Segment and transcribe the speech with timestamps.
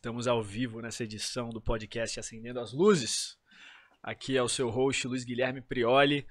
[0.00, 3.36] Estamos ao vivo nessa edição do podcast Acendendo as Luzes.
[4.02, 6.26] Aqui é o seu host Luiz Guilherme Prioli,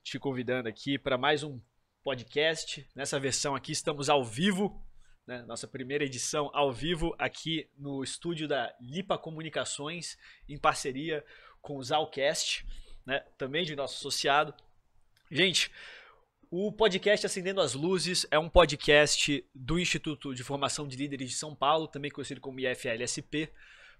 [0.00, 1.60] te convidando aqui para mais um
[2.04, 2.88] podcast.
[2.94, 4.80] Nessa versão aqui estamos ao vivo,
[5.26, 5.42] né?
[5.42, 10.16] nossa primeira edição ao vivo aqui no estúdio da Lipa Comunicações,
[10.48, 11.24] em parceria
[11.60, 12.64] com o Zalcast,
[13.04, 13.24] né?
[13.36, 14.54] também de nosso associado.
[15.28, 15.68] Gente,
[16.52, 21.36] o podcast Acendendo as Luzes é um podcast do Instituto de Formação de Líderes de
[21.36, 23.52] São Paulo, também conhecido como IFLSP.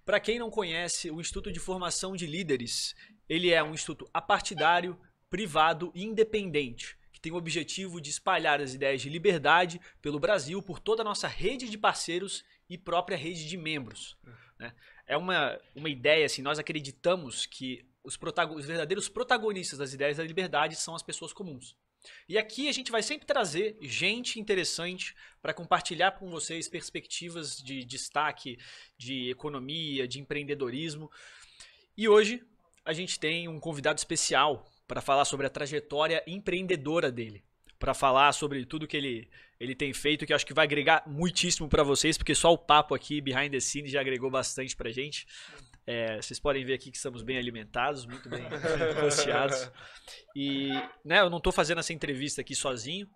[0.03, 2.93] Para quem não conhece, o Instituto de Formação de Líderes,
[3.29, 8.73] ele é um instituto apartidário, privado e independente, que tem o objetivo de espalhar as
[8.73, 13.47] ideias de liberdade pelo Brasil por toda a nossa rede de parceiros e própria rede
[13.47, 14.17] de membros.
[14.59, 14.73] Né?
[15.07, 18.19] É uma, uma ideia, assim, nós acreditamos que os,
[18.53, 21.77] os verdadeiros protagonistas das ideias da liberdade são as pessoas comuns.
[22.27, 27.83] E aqui a gente vai sempre trazer gente interessante para compartilhar com vocês perspectivas de
[27.83, 28.57] destaque,
[28.97, 31.11] de economia, de empreendedorismo.
[31.97, 32.43] E hoje
[32.83, 37.43] a gente tem um convidado especial para falar sobre a trajetória empreendedora dele,
[37.79, 41.03] para falar sobre tudo que ele, ele tem feito, que eu acho que vai agregar
[41.07, 44.91] muitíssimo para vocês, porque só o papo aqui behind the scenes já agregou bastante para
[44.91, 45.25] gente.
[45.85, 48.43] É, vocês podem ver aqui que estamos bem alimentados, muito bem
[49.01, 49.71] rosteados.
[50.35, 50.69] E
[51.03, 53.09] né, eu não estou fazendo essa entrevista aqui sozinho.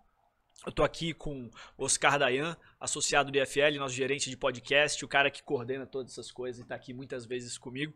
[0.64, 5.30] Eu estou aqui com Oscar Dayan, associado do IFL, nosso gerente de podcast, o cara
[5.30, 7.94] que coordena todas essas coisas e está aqui muitas vezes comigo.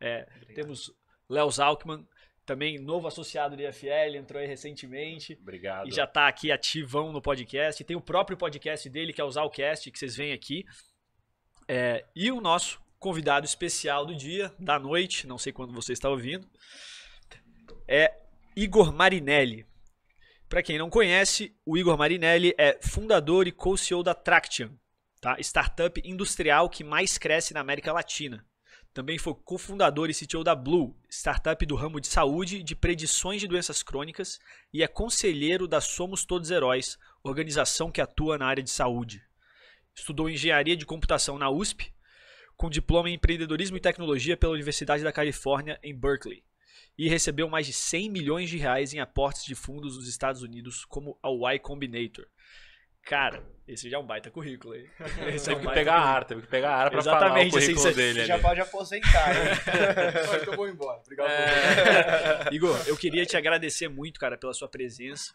[0.00, 0.92] É, temos
[1.28, 2.06] Léo Zalkman,
[2.44, 5.38] também novo associado do IFL, entrou aí recentemente.
[5.40, 5.88] Obrigado.
[5.88, 7.80] E já está aqui ativão no podcast.
[7.80, 10.64] E tem o próprio podcast dele, que é o Zalcast, que vocês veem aqui.
[11.68, 16.08] É, e o nosso convidado especial do dia, da noite, não sei quando você está
[16.08, 16.48] ouvindo,
[17.88, 18.16] é
[18.56, 19.66] Igor Marinelli.
[20.48, 24.70] Para quem não conhece, o Igor Marinelli é fundador e co-CEO da Traction,
[25.20, 25.36] tá?
[25.40, 28.46] startup industrial que mais cresce na América Latina.
[28.94, 33.48] Também foi cofundador e CTO da Blue, startup do ramo de saúde de predições de
[33.48, 34.38] doenças crônicas,
[34.72, 39.22] e é conselheiro da Somos Todos Heróis, organização que atua na área de saúde.
[39.94, 41.91] Estudou engenharia de computação na USP,
[42.62, 46.44] com diploma em empreendedorismo e tecnologia pela Universidade da Califórnia em Berkeley
[46.96, 50.84] e recebeu mais de 100 milhões de reais em aportes de fundos dos Estados Unidos
[50.84, 52.24] como a Y Combinator.
[53.02, 54.88] Cara, esse já é um baita currículo aí.
[55.34, 57.46] Esse é um que pegar a ar, teve que pegar a ar pra Exatamente, falar
[57.48, 58.24] o currículo assim, dele.
[58.26, 58.42] Já ali.
[58.44, 59.42] pode aposentar, hein?
[60.40, 61.00] então eu vou embora.
[61.00, 61.28] Obrigado.
[61.28, 62.48] É.
[62.54, 65.34] Igor, eu queria te agradecer muito, cara, pela sua presença.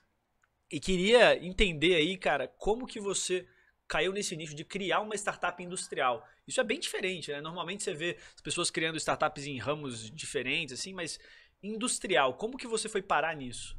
[0.72, 3.46] E queria entender aí, cara, como que você
[3.88, 6.28] caiu nesse nicho de criar uma startup industrial.
[6.48, 7.42] Isso é bem diferente, né?
[7.42, 11.20] Normalmente você vê as pessoas criando startups em ramos diferentes, assim, mas
[11.64, 13.78] industrial, como que você foi parar nisso?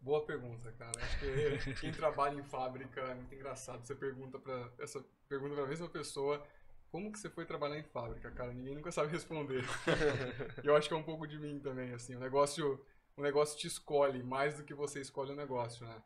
[0.00, 0.92] Boa pergunta, cara.
[1.02, 3.84] Acho que quem trabalha em fábrica é muito engraçado.
[3.84, 6.42] Você pergunta para essa pergunta para a mesma pessoa,
[6.90, 8.52] como que você foi trabalhar em fábrica, cara?
[8.52, 9.64] Ninguém nunca sabe responder.
[10.64, 12.14] eu acho que é um pouco de mim também, assim.
[12.14, 12.82] O negócio,
[13.16, 16.02] o negócio te escolhe mais do que você escolhe o negócio, né?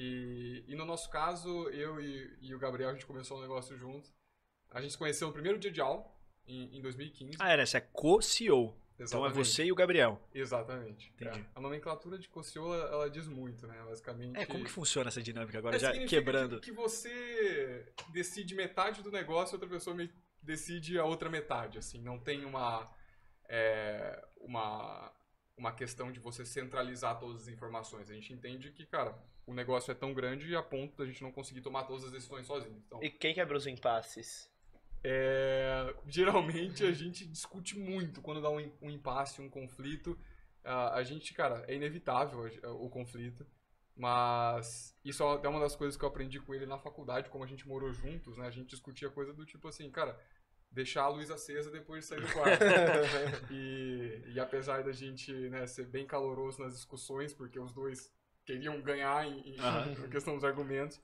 [0.00, 3.42] E, e no nosso caso, eu e, e, o Gabriel, a gente começou o um
[3.42, 4.08] negócio junto.
[4.70, 6.06] A gente se conheceu no primeiro dia de aula,
[6.46, 7.36] em, em 2015.
[7.40, 8.78] Ah, era, você é co-CEO.
[8.96, 10.20] Então é você e o Gabriel.
[10.32, 11.12] Exatamente.
[11.16, 11.40] Entendi.
[11.40, 11.46] É.
[11.52, 13.76] A nomenclatura de co-CEO, ela, ela, diz muito, né?
[13.84, 14.38] Basicamente...
[14.38, 16.60] É, como que funciona essa dinâmica agora, é, já quebrando?
[16.60, 19.96] Que, que você decide metade do negócio e outra pessoa
[20.40, 22.00] decide a outra metade, assim.
[22.00, 22.88] Não tem uma...
[23.48, 25.12] É, uma
[25.58, 28.08] uma questão de você centralizar todas as informações.
[28.10, 31.32] A gente entende que, cara, o negócio é tão grande a ponto da gente não
[31.32, 32.82] conseguir tomar todas as decisões sozinho.
[32.86, 34.48] Então, e quem quebra os impasses?
[35.02, 40.12] É, geralmente a gente discute muito quando dá um, um impasse, um conflito.
[40.64, 43.46] Uh, a gente, cara, é inevitável o, o conflito.
[43.98, 47.48] Mas isso é uma das coisas que eu aprendi com ele na faculdade, como a
[47.48, 48.46] gente morou juntos, né?
[48.46, 50.16] A gente discutia coisa do tipo assim, cara,
[50.70, 52.62] deixar a luz acesa depois de sair do quarto.
[53.50, 58.12] e, e, apesar da gente né, ser bem caloroso nas discussões, porque os dois
[58.44, 60.08] queriam ganhar em, em, uhum.
[60.10, 61.00] questão dos argumentos,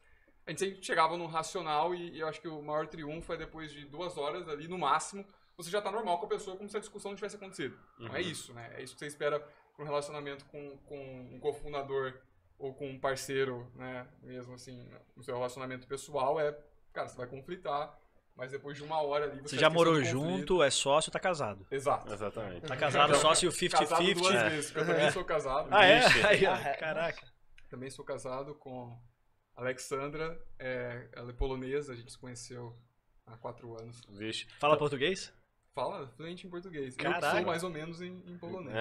[0.46, 3.36] a gente sempre chegava no racional e, e, eu acho que o maior triunfo é
[3.36, 6.68] depois de duas horas ali, no máximo, você já tá normal com a pessoa como
[6.68, 7.78] se a discussão não tivesse acontecido.
[7.98, 8.08] Uhum.
[8.08, 8.72] Não é isso, né?
[8.74, 9.40] É isso que você espera
[9.74, 12.20] para um relacionamento com, com um cofundador
[12.58, 14.06] ou com um parceiro, né?
[14.22, 14.86] Mesmo assim,
[15.16, 16.56] no seu relacionamento pessoal, é,
[16.92, 17.98] cara, você vai conflitar,
[18.36, 21.66] mas depois de uma hora ali você, você já morou junto, é sócio, tá casado.
[21.70, 22.12] Exato.
[22.12, 22.66] Exatamente.
[22.66, 23.70] Tá casado, então, sócio 50-50.
[23.70, 24.48] Casado duas é.
[24.48, 25.68] vezes, eu também sou casado.
[25.70, 26.00] Ah, é?
[26.26, 27.26] Aí, ah, caraca.
[27.70, 28.98] Também sou casado com
[29.56, 32.76] a Alexandra, é, ela é polonesa, a gente se conheceu
[33.26, 34.00] há quatro anos.
[34.08, 34.46] Vixe.
[34.58, 35.32] Fala português?
[35.74, 36.94] Fala fluente em português.
[36.96, 37.36] Eu Caraca.
[37.36, 38.74] sou mais ou menos em, em polonês.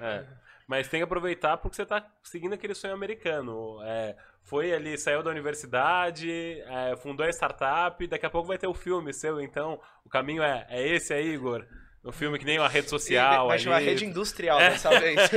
[0.00, 0.24] É.
[0.66, 3.78] Mas tem que aproveitar porque você tá seguindo aquele sonho americano.
[3.82, 8.66] É, foi ali, saiu da universidade, é, fundou a startup, daqui a pouco vai ter
[8.66, 11.64] o filme seu, então o caminho é, é esse aí, Igor?
[12.04, 13.48] O filme que nem uma rede social.
[13.48, 15.18] Vai chamar rede industrial dessa vez.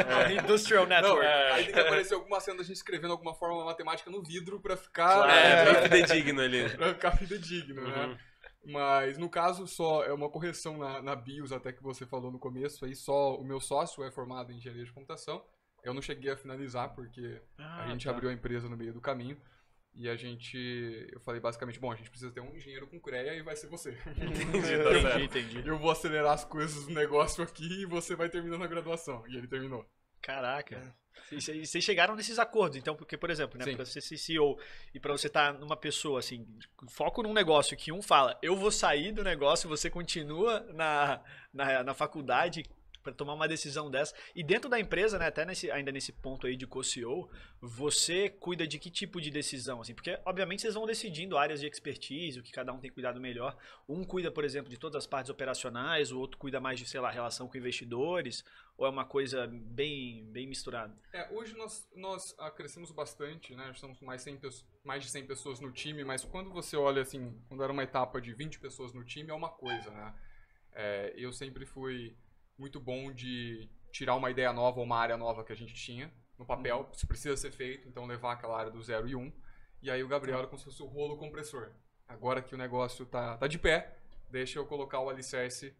[0.42, 1.22] Industrial Network.
[1.26, 4.58] É, Aí tem que aparecer alguma cena da gente escrevendo alguma forma matemática no vidro
[4.58, 5.12] pra ficar.
[5.14, 6.70] claro, é, é, bem fidedigno ali.
[6.70, 7.88] pra ficar fidedigno, Uhum.
[8.08, 8.18] né?
[8.70, 12.38] Mas no caso, só é uma correção na, na BIOS, até que você falou no
[12.38, 15.42] começo, aí só o meu sócio é formado em engenharia de computação.
[15.82, 18.10] Eu não cheguei a finalizar porque Ah, a gente tá.
[18.10, 19.40] abriu a empresa no meio do caminho.
[19.94, 20.56] E a gente.
[21.12, 23.68] Eu falei basicamente, bom, a gente precisa ter um engenheiro com CREA e vai ser
[23.68, 23.96] você.
[24.16, 25.66] Entendi, entendi.
[25.68, 29.26] eu vou acelerar as coisas do negócio aqui e você vai terminando a graduação.
[29.26, 29.84] E ele terminou.
[30.20, 30.94] Caraca.
[31.40, 34.58] Cê- Vocês chegaram nesses acordos, então, porque, por exemplo, né, pra você ser CEO
[34.94, 36.46] e pra você estar numa pessoa, assim,
[36.88, 41.20] foco num negócio que um fala, eu vou sair do negócio, você continua na,
[41.52, 42.64] na, na faculdade
[43.12, 44.14] pra tomar uma decisão dessa.
[44.34, 47.28] E dentro da empresa, né, até nesse, ainda nesse ponto aí de co-CEO,
[47.60, 49.94] você cuida de que tipo de decisão, assim?
[49.94, 53.56] Porque, obviamente, vocês vão decidindo áreas de expertise, o que cada um tem cuidado melhor.
[53.88, 57.00] Um cuida, por exemplo, de todas as partes operacionais, o outro cuida mais de, sei
[57.00, 58.44] lá, relação com investidores,
[58.76, 60.96] ou é uma coisa bem, bem misturada?
[61.12, 63.70] É, hoje nós, nós crescemos bastante, né?
[63.74, 67.36] Estamos mais, 100 pesso- mais de 100 pessoas no time, mas quando você olha assim,
[67.48, 70.14] quando era uma etapa de 20 pessoas no time, é uma coisa, né?
[70.72, 72.16] É, eu sempre fui
[72.58, 76.12] muito bom de tirar uma ideia nova ou uma área nova que a gente tinha
[76.38, 79.20] no papel, isso precisa ser feito, então levar aquela área do 0 e 1.
[79.20, 79.32] Um,
[79.82, 81.72] e aí o Gabriel era como se fosse o rolo compressor.
[82.06, 83.98] Agora que o negócio tá, tá de pé,
[84.30, 85.76] deixa eu colocar o alicerce,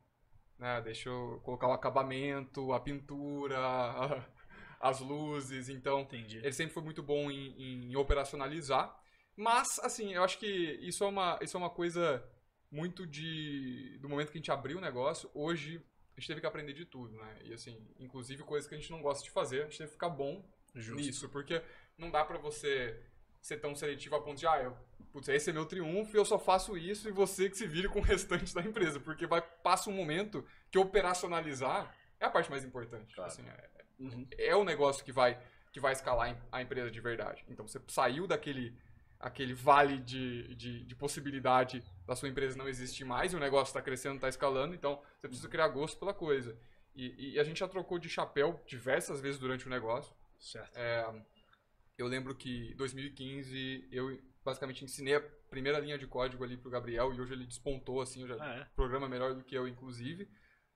[0.59, 0.81] né?
[0.83, 4.25] Deixa eu colocar o acabamento, a pintura, a-
[4.81, 6.39] as luzes, então Entendi.
[6.39, 8.97] ele sempre foi muito bom em, em operacionalizar.
[9.37, 10.47] Mas, assim, eu acho que
[10.83, 12.25] isso é uma, isso é uma coisa
[12.71, 13.97] muito de.
[14.01, 15.31] do momento que a gente abriu o negócio.
[15.33, 15.81] Hoje,
[16.19, 17.39] a gente teve que aprender de tudo, né?
[17.45, 19.95] E, assim, inclusive coisas que a gente não gosta de fazer, a gente teve que
[19.95, 20.45] ficar bom
[20.75, 21.29] nisso.
[21.29, 21.63] Porque
[21.97, 23.01] não dá pra você
[23.41, 24.77] ser tão seletivo a ponto de, ah, eu,
[25.13, 27.89] putz, esse é meu triunfo e eu só faço isso e você que se vire
[27.89, 28.99] com o restante da empresa.
[28.99, 33.15] Porque vai, passa um momento que operacionalizar é a parte mais importante.
[33.15, 33.31] Claro.
[33.31, 34.27] Assim, é, Uhum.
[34.39, 35.41] é o negócio que vai,
[35.73, 37.45] que vai escalar a empresa de verdade.
[37.49, 38.77] Então você saiu daquele
[39.21, 43.71] aquele vale de, de, de possibilidade da sua empresa não existir mais, e o negócio
[43.71, 46.57] está crescendo, está escalando, então você precisa criar gosto pela coisa.
[46.95, 50.15] E, e a gente já trocou de chapéu diversas vezes durante o negócio.
[50.39, 50.77] Certo.
[50.77, 51.23] É,
[51.97, 55.21] eu lembro que em 2015 eu basicamente ensinei a
[55.51, 58.65] primeira linha de código ali pro Gabriel e hoje ele despontou assim, já Ah, é?
[58.77, 60.29] programa melhor do que eu, inclusive.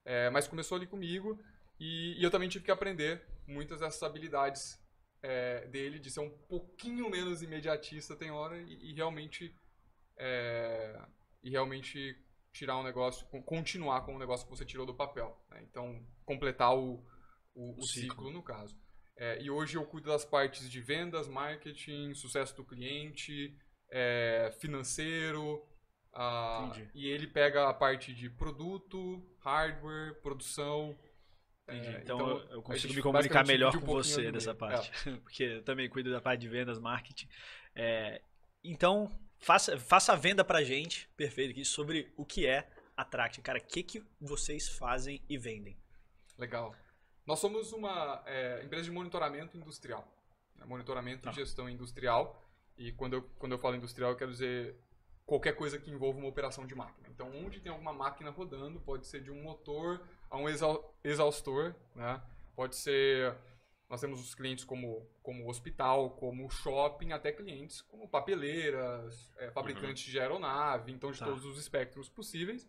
[0.04, 1.40] É, mas começou ali comigo
[1.78, 4.81] e, e eu também tive que aprender muitas dessas habilidades
[5.22, 9.54] é, dele, de ser um pouquinho menos imediatista tem hora e, e realmente
[10.18, 11.00] é,
[11.42, 12.16] e realmente
[12.52, 15.36] tirar um negócio, con- continuar com o negócio que você tirou do papel.
[15.50, 15.62] né?
[15.62, 17.04] Então, completar o,
[17.54, 18.10] o, o ciclo.
[18.10, 18.30] ciclo.
[18.30, 18.76] no caso.
[19.16, 23.56] É, e hoje eu cuido das partes de vendas, marketing, sucesso do cliente,
[23.90, 25.66] é, financeiro,
[26.14, 30.98] ah, e ele pega a parte de produto, hardware, produção.
[31.68, 31.86] Entendi.
[31.88, 34.58] É, então, então, eu- consigo me comunicar melhor com um pouquinho você dessa meio.
[34.58, 34.90] parte.
[35.22, 37.28] Porque eu também cuido da parte de vendas, marketing.
[37.74, 38.20] É,
[38.64, 43.40] então, faça, faça a venda pra gente, perfeito, aqui, sobre o que é a Tract.
[43.42, 45.76] Cara, o que, que vocês fazem e vendem?
[46.36, 46.74] Legal.
[47.26, 50.06] Nós somos uma é, empresa de monitoramento industrial.
[50.56, 50.66] né?
[50.66, 51.30] Monitoramento Tá.
[51.30, 52.42] e gestão industrial.
[52.76, 54.76] E quando eu, quando eu falo industrial, eu quero dizer
[55.24, 57.08] qualquer coisa que envolva uma operação de máquina.
[57.08, 61.74] Então, onde tem alguma máquina rodando, pode ser de um motor a um exau- exaustor,
[61.94, 62.20] né?
[62.56, 63.34] Pode ser...
[63.88, 70.04] Nós temos os clientes como, como hospital, como shopping, até clientes como papeleiras, é, fabricantes
[70.10, 71.26] de aeronave, então de Tá.
[71.26, 72.66] todos os espectros possíveis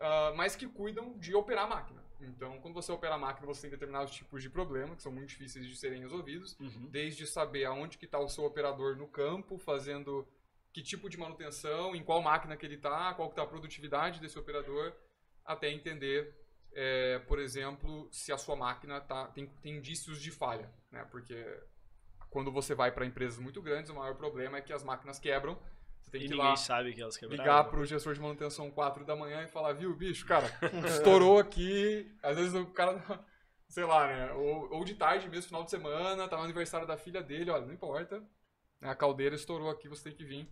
[0.00, 2.02] ah, mas que cuidam de operar a máquina.
[2.20, 5.28] Então, quando você opera a máquina, você tem determinados tipos de problemas que são muito
[5.28, 6.56] difíceis de serem resolvidos,
[6.90, 10.26] desde saber aonde que está o seu operador no campo, fazendo
[10.72, 14.20] que tipo de manutenção, em qual máquina que ele está, qual que está a produtividade
[14.20, 14.92] desse operador,
[15.44, 16.34] até entender,
[16.74, 20.70] é, por exemplo, se a sua máquina tá, tem, tem indícios de falha.
[20.90, 21.04] Né?
[21.10, 21.34] Porque
[22.30, 25.58] quando você vai para empresas muito grandes, o maior problema é que as máquinas quebram,
[26.00, 27.42] você tem E que ir lá sabe que elas quebraram.
[27.42, 30.46] ligar pro gestor de manutenção 4 da manhã e falar, viu, bicho, cara,
[30.86, 32.10] estourou aqui.
[32.22, 33.02] Às vezes o cara,
[33.68, 34.32] sei lá, né?
[34.32, 37.66] Ou, ou de tarde mesmo, final de semana, tá no aniversário da filha dele, olha,
[37.66, 38.20] não importa.
[38.80, 40.48] né, A caldeira estourou aqui, você tem que vir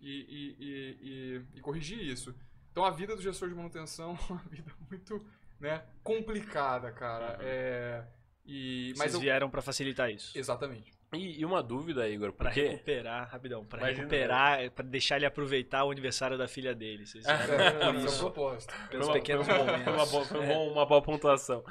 [0.00, 0.10] e,
[0.58, 2.34] e, e- e corrigir isso.
[2.70, 5.24] Então a vida do gestor de manutenção é uma vida muito
[5.60, 7.38] né, complicada, cara.
[7.40, 8.04] É,
[8.46, 10.36] e, mas Vocês eu, vieram pra facilitar isso.
[10.36, 10.92] Exatamente.
[11.14, 12.60] E, e uma dúvida, Igor, porque...
[12.68, 17.06] recuperar, rapidão, Imagina- recuperar, pra deixar ele aproveitar o aniversário da filha dele.
[17.06, 18.74] Vocês É, por isso, propósito.
[18.90, 19.94] pelos Foi uma- pequenos uma- momentos.
[19.94, 21.64] Uma boa, foi um bom- uma boa pontuação.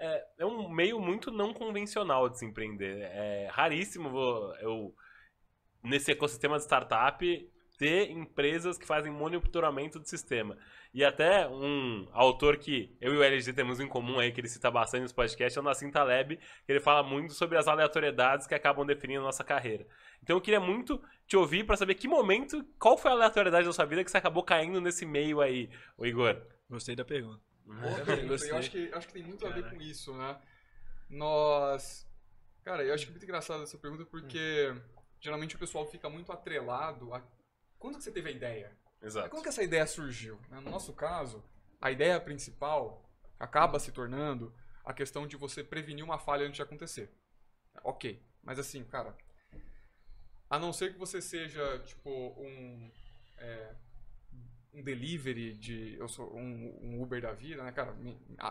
[0.00, 3.00] É, é um meio muito não convencional de se empreender.
[3.02, 4.08] É raríssimo
[4.60, 4.92] eu,
[5.82, 10.58] nesse ecossistema de startup, ter empresas que fazem monitoramento de sistema.
[10.92, 14.48] E até um autor que eu e o LG temos em comum aí, que ele
[14.48, 18.46] cita bastante nos podcasts, é o Nassim Taleb, que ele fala muito sobre as aleatoriedades
[18.46, 19.86] que acabam definindo a nossa carreira.
[20.22, 23.72] Então eu queria muito te ouvir para saber que momento, qual foi a aleatoriedade da
[23.72, 26.36] sua vida que você acabou caindo nesse meio aí, o Igor.
[26.68, 27.40] Gostei da pergunta.
[28.48, 30.38] Eu acho que, acho que tem muito a ver com isso, né?
[31.08, 32.06] Nós.
[32.64, 34.74] Cara, eu acho que é muito engraçado essa pergunta porque
[35.20, 37.22] geralmente o pessoal fica muito atrelado a.
[37.78, 38.76] Quando que você teve a ideia?
[39.00, 39.30] Exato.
[39.30, 40.38] Como que essa ideia surgiu?
[40.50, 40.60] né?
[40.60, 41.44] No nosso caso,
[41.80, 43.08] a ideia principal
[43.38, 44.52] acaba se tornando
[44.84, 47.12] a questão de você prevenir uma falha antes de acontecer.
[47.84, 49.16] Ok, mas assim, cara,
[50.50, 52.90] a não ser que você seja, tipo, um,
[53.36, 53.74] é,
[54.72, 57.94] um delivery de, eu sou um, um Uber da vida, né, cara,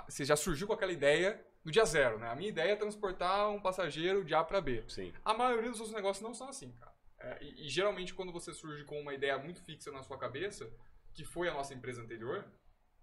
[0.07, 2.29] você já surgiu com aquela ideia no dia zero, né?
[2.29, 4.85] A minha ideia é transportar um passageiro de A para B.
[4.87, 5.11] Sim.
[5.25, 6.93] A maioria dos outros negócios não são assim, cara.
[7.27, 10.69] É, e, e geralmente quando você surge com uma ideia muito fixa na sua cabeça,
[11.13, 12.45] que foi a nossa empresa anterior,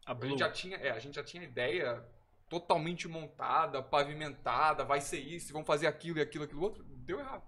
[0.07, 2.04] A a gente já tinha, é, a gente já tinha ideia
[2.49, 7.43] totalmente montada, pavimentada, vai ser isso, vão fazer aquilo e aquilo, aquilo outro, deu errado.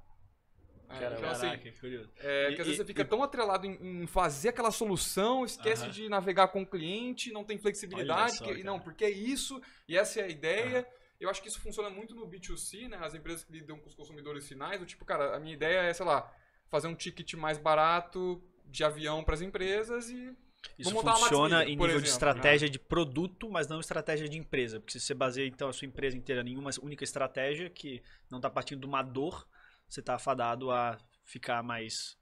[0.88, 1.16] É, Caramba.
[1.18, 2.10] então, assim, Caraca, que curioso.
[2.18, 5.44] é, E- que às vezes e- você fica tão atrelado em, em fazer aquela solução,
[5.44, 5.90] esquece Aham.
[5.90, 8.64] de navegar com o cliente, não tem flexibilidade, só, que- cara.
[8.64, 10.86] não, porque é isso, e essa é a ideia.
[11.18, 12.98] Eu acho que isso funciona muito no B2C, né?
[13.00, 15.92] As empresas que lidam com os consumidores finais, do tipo, cara, a minha ideia é,
[15.92, 16.30] sei lá,
[16.68, 20.34] fazer um ticket mais barato de avião para as empresas e
[20.78, 24.38] Isso montar uma funciona em nível de exemplo, estratégia de produto, mas não estratégia de
[24.38, 24.80] empresa.
[24.80, 28.38] Porque se você baseia então a sua empresa inteira em uma única estratégia que não
[28.38, 29.46] está partindo de uma dor,
[29.88, 32.16] você está afadado a ficar mais.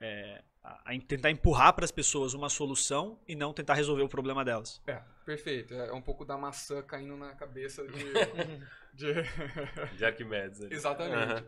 [0.00, 4.44] é, a, tentar empurrar para as pessoas uma solução e não tentar resolver o problema
[4.44, 4.80] delas.
[4.86, 5.74] É, perfeito.
[5.74, 8.04] É um pouco da maçã caindo na cabeça de.
[8.94, 9.96] de...
[9.96, 10.60] De Arquimedes.
[10.70, 11.44] Exatamente.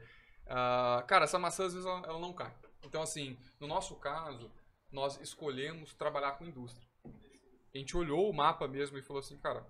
[0.50, 2.52] Ah, cara, essa maçã às vezes ela, ela não cai.
[2.84, 4.50] Então, assim, no nosso caso,
[4.90, 6.86] nós escolhemos trabalhar com indústria.
[7.72, 9.64] A gente olhou o mapa mesmo e falou assim, cara,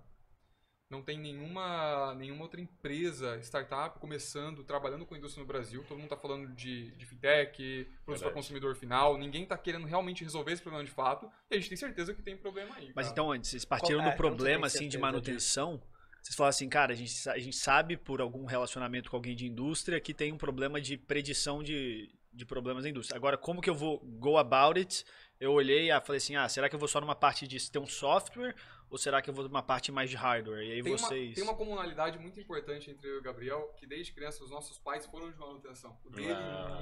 [0.91, 5.83] não tem nenhuma, nenhuma outra empresa, startup, começando, trabalhando com indústria no Brasil.
[5.83, 9.17] Todo mundo está falando de, de fintech, produtos para consumidor final.
[9.17, 11.31] Ninguém está querendo realmente resolver esse problema de fato.
[11.49, 12.91] E a gente tem certeza que tem problema aí.
[12.93, 13.13] Mas cara.
[13.13, 15.81] então, antes, vocês partiram Qual- do é, problema assim de manutenção.
[16.21, 19.47] Vocês falaram assim, cara, a gente, a gente sabe por algum relacionamento com alguém de
[19.47, 23.17] indústria que tem um problema de predição de, de problemas da indústria.
[23.17, 25.03] Agora, como que eu vou go about it?
[25.39, 27.79] Eu olhei e falei assim, ah, será que eu vou só numa parte de ter
[27.79, 28.55] um software
[28.91, 30.63] ou será que eu vou numa parte mais de hardware?
[30.63, 31.29] E aí Tem, vocês...
[31.29, 34.51] uma, tem uma comunalidade muito importante entre eu e o Gabriel, que desde criança os
[34.51, 35.97] nossos pais foram de manutenção.
[36.05, 36.79] O dele Ah.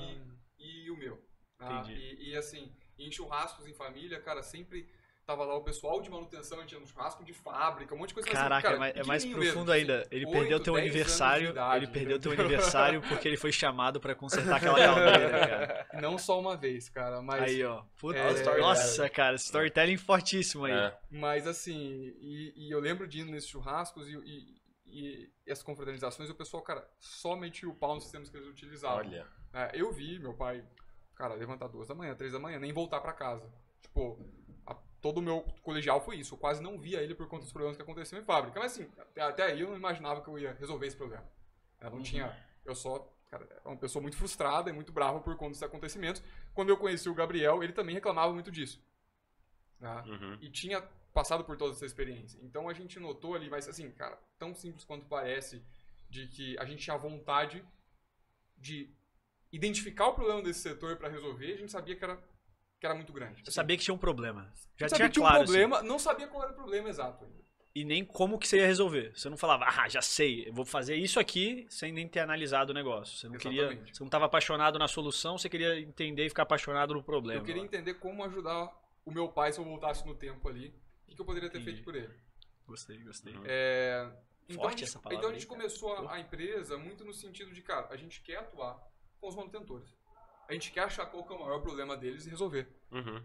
[0.58, 1.24] e, e o meu.
[1.62, 1.94] Entendi.
[1.94, 4.90] E, e, assim, em churrascos em família, cara, sempre
[5.30, 8.10] tava lá o pessoal de manutenção, a gente ia no churrasco de fábrica, um monte
[8.10, 10.00] de coisa mas, assim, Caraca, cara, é mais, é mais profundo mesmo, ainda.
[10.00, 11.50] assim, Ele perdeu teu 10 anos de aniversário.
[11.52, 15.88] idade, ele perdeu teu aniversário porque ele foi chamado pra consertar aquela caldeira, cara.
[16.02, 17.44] Não só uma vez, cara, mas...
[17.44, 17.84] Aí, ó.
[18.00, 20.74] Puta, É, nossa, cara, storytelling fortíssimo aí.
[20.74, 20.98] É.
[21.12, 21.78] Mas assim,
[22.20, 24.58] e, e eu lembro de ir nesses churrascos e, e,
[24.88, 28.98] e essas confraternizações, o pessoal, cara, somente o pau nos sistemas que eles utilizavam.
[28.98, 29.28] Olha.
[29.54, 30.66] É, eu vi meu pai,
[31.16, 33.48] cara, levantar duas da manhã, três da manhã, nem voltar pra casa.
[33.80, 34.20] Tipo,
[35.02, 36.34] todo o meu colegial foi isso.
[36.34, 38.60] Eu quase não via ele por conta dos problemas que aconteciam em fábrica.
[38.60, 41.24] Mas assim, até, até aí eu não imaginava que eu ia resolver esse problema.
[41.82, 42.36] Eu não tinha.
[42.66, 43.08] Eu só.
[43.30, 46.22] Cara, é uma pessoa muito frustrada e muito brava por conta desses acontecimentos.
[46.54, 48.82] Quando eu conheci o Gabriel, ele também reclamava muito disso.
[49.80, 50.04] Tá?
[50.06, 50.38] Uhum.
[50.42, 50.82] e tinha
[51.14, 52.38] passado por toda essa experiência.
[52.44, 55.64] Então a gente notou ali, mas assim, cara, tão simples quanto parece,
[56.10, 57.64] de que a gente tinha vontade
[58.58, 58.94] de
[59.52, 62.22] identificar o problema desse setor para resolver, a gente sabia que era,
[62.80, 63.44] que era muito grande.
[63.44, 64.52] Você sabia que tinha um problema.
[64.78, 65.40] Já tinha sabia que tinha claro.
[65.40, 65.54] um assim.
[65.54, 67.40] problema, não sabia qual era o problema exato ainda.
[67.76, 69.12] e nem como que você ia resolver.
[69.16, 72.72] Você não falava, ah, já sei, eu vou fazer isso aqui sem nem ter analisado
[72.72, 73.18] o negócio.
[73.18, 73.96] Você não queria, Exatamente.
[73.96, 77.42] você não estava apaixonado na solução, você queria entender e ficar apaixonado no problema.
[77.42, 78.72] Eu queria entender como ajudar
[79.06, 80.74] o meu pai se eu voltasse no tempo ali,
[81.08, 81.78] o que eu poderia ter Entendi.
[81.78, 82.14] feito por ele.
[82.66, 83.34] Gostei, gostei.
[83.34, 83.44] Uhum.
[83.46, 84.10] É,
[84.48, 85.60] então, Forte a gente, essa palavra então a aí, gente cara.
[85.60, 86.08] começou Pô.
[86.08, 88.80] a, a empresa muito no sentido de, cara, a gente quer atuar
[89.20, 89.99] com os manutentores.
[90.50, 92.68] A gente quer achar qual que é o maior problema deles e resolver.
[92.92, 93.24] Uhum.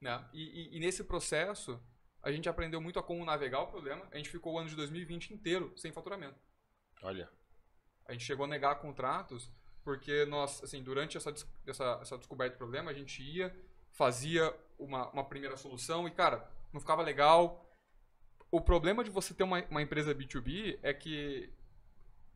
[0.00, 0.26] né?
[0.32, 1.78] E, e- e nesse processo,
[2.22, 4.08] a gente aprendeu muito a como navegar o problema.
[4.10, 6.40] A gente ficou o ano de 2020 inteiro sem faturamento.
[7.02, 7.30] Olha.
[8.06, 9.50] A gente chegou a negar contratos
[9.84, 11.32] porque nós, assim, durante essa,
[11.66, 13.54] essa, essa descoberta do problema, a gente ia,
[13.92, 17.66] fazia uma, uma primeira solução e, cara, não ficava legal.
[18.50, 21.52] O problema de você ter uma, uma empresa B2B é que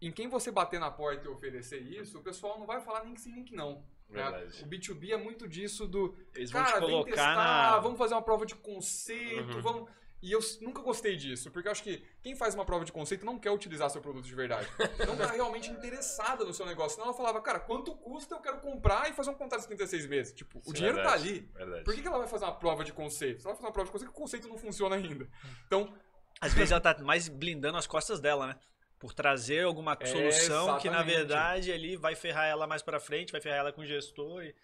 [0.00, 3.14] em quem você bater na porta e oferecer isso, o pessoal não vai falar nem
[3.14, 3.84] que sim nem que não.
[4.08, 4.22] né?
[4.30, 4.62] Verdade.
[4.62, 7.34] O B2B é muito disso do Eles vão cara, te vem colocar testar,
[7.72, 7.78] na.
[7.80, 9.62] vamos fazer uma prova de conceito, Uhum.
[9.62, 9.90] vamos.
[10.22, 13.26] E eu nunca gostei disso, porque eu acho que quem faz uma prova de conceito
[13.26, 14.66] não quer utilizar seu produto de verdade.
[15.06, 16.92] Não tá realmente interessada no seu negócio.
[16.92, 18.34] Senão ela falava, cara, quanto custa?
[18.34, 20.32] Eu quero comprar e fazer um contrato de 36 meses.
[20.32, 21.40] Tipo, o Sim, dinheiro tá verdade, ali.
[21.54, 21.84] Verdade.
[21.84, 23.42] Por que, que ela vai fazer uma prova de conceito?
[23.42, 25.28] Se ela vai fazer uma prova de conceito, o conceito não funciona ainda.
[25.66, 25.92] Então,
[26.40, 28.56] Às vezes ela tá mais blindando as costas dela, né?
[28.98, 31.16] Por trazer alguma É, solução que, na exatamente.
[31.16, 34.42] verdade, ali vai ferrar ela mais pra frente, vai ferrar ela com o gestor.
[34.44, 34.54] E...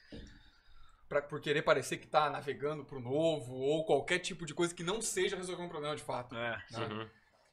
[1.09, 4.83] pra, por querer parecer que tá navegando pro novo ou qualquer tipo de coisa que
[4.85, 6.35] não seja resolver um problema de fato.
[6.37, 6.63] É.
[6.71, 6.87] né?
[6.89, 7.09] Uhum.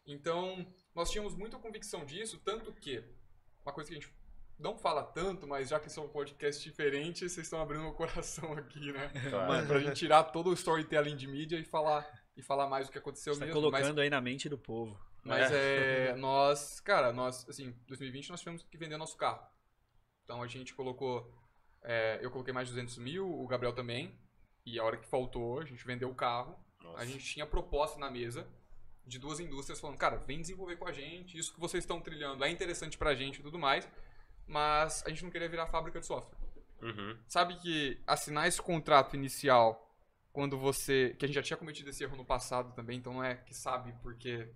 [0.06, 0.66] Então,
[0.96, 3.04] nós tínhamos muita convicção disso, tanto que,
[3.66, 4.14] uma coisa que a gente
[4.58, 8.54] não fala tanto, mas já que são um podcast diferente, vocês estão abrindo o coração
[8.54, 9.12] aqui, né?
[9.30, 9.68] Claro.
[9.68, 12.08] Pra gente tirar todo o storytelling de mídia e falar,
[12.38, 13.60] e falar mais o que aconteceu Você tá mesmo.
[13.62, 14.98] colocando aí na mente do povo.
[15.28, 19.46] Mas, mas é, nós, cara, nós, assim, 2020 nós tivemos que vender nosso carro.
[20.24, 21.32] Então a gente colocou,
[21.84, 24.18] é, eu coloquei mais de 200 mil, o Gabriel também,
[24.66, 26.58] e a hora que faltou, a gente vendeu o carro.
[26.82, 27.02] Nossa.
[27.02, 28.48] A gente tinha proposta na mesa
[29.06, 32.44] de duas indústrias falando, cara, vem desenvolver com a gente, isso que vocês estão trilhando
[32.44, 33.88] é interessante pra gente e tudo mais,
[34.46, 36.38] mas a gente não queria virar fábrica de software.
[36.82, 37.18] Uhum.
[37.28, 39.88] Sabe que assinar esse contrato inicial,
[40.38, 41.16] quando você.
[41.18, 43.56] que a gente já tinha cometido esse erro no passado também, então não é que
[43.56, 44.48] sabe porque.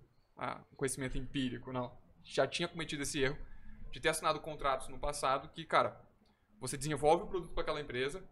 [0.44, 1.92] Ah, conhecimento empírico, não.
[2.24, 3.38] Já tinha cometido esse erro
[3.92, 5.96] de ter assinado contratos no passado que, cara,
[6.58, 8.24] você desenvolve o produto para aquela empresa,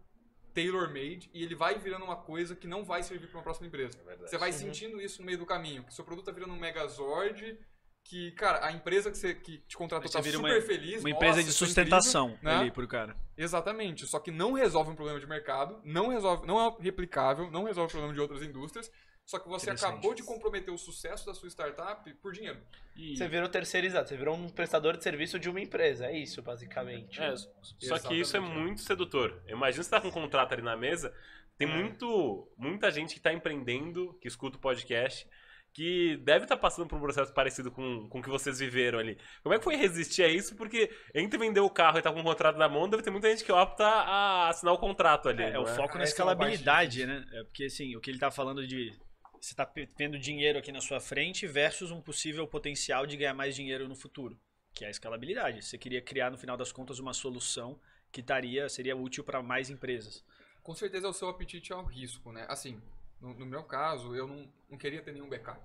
[0.53, 3.97] tailor-made, e ele vai virando uma coisa que não vai servir para uma próxima empresa.
[4.05, 4.17] É.
[4.17, 7.57] Você vai sentindo isso no meio do caminho, que seu produto tá virando um megazord,
[8.03, 11.01] que, cara, a empresa que, você, que te contratou Você tá vira super uma- feliz.
[11.01, 12.57] Uma nossa, empresa de sustentação incrível, né?
[12.57, 13.15] ali pro cara.
[13.37, 17.63] Exatamente, só que não resolve um problema de mercado, não resolve, não é replicável, não
[17.63, 18.91] resolve o problema de outras indústrias,
[19.31, 22.59] só que você acabou de comprometer o sucesso da sua startup por dinheiro.
[22.97, 26.07] E Você virou terceirizado, você virou um prestador de serviço de uma empresa.
[26.07, 27.17] É isso, basicamente.
[27.21, 27.33] É,
[27.79, 28.43] só que isso é é.
[28.43, 29.41] muito sedutor.
[29.47, 31.15] Imagina você tá com um contrato ali na mesa,
[31.57, 31.73] tem É.
[31.73, 35.25] muito, muita gente que tá empreendendo, que escuta o podcast,
[35.73, 39.17] que deve estar passando por um processo parecido com, com o que vocês viveram ali.
[39.41, 40.57] Como é que foi resistir a isso?
[40.57, 43.29] Porque entre vender o carro e estar com um contrato na mão, deve ter muita
[43.29, 45.43] gente que opta a assinar o contrato ali.
[45.43, 45.73] É, é o é?
[45.73, 47.25] foco na é escalabilidade, né?
[47.31, 48.93] É porque assim, o que ele tá falando de
[49.41, 53.33] você tá pe- vendo dinheiro aqui na sua frente versus um possível potencial de ganhar
[53.33, 54.39] mais dinheiro no futuro,
[54.73, 55.63] que é a escalabilidade.
[55.65, 57.79] Você queria criar no final das contas uma solução
[58.11, 60.23] que estaria seria útil para mais empresas.
[60.63, 62.45] com certeza é o seu apetite ao risco, né?
[62.49, 62.81] Assim,
[63.19, 65.59] no, no meu caso, eu não, não queria ter nenhum backup.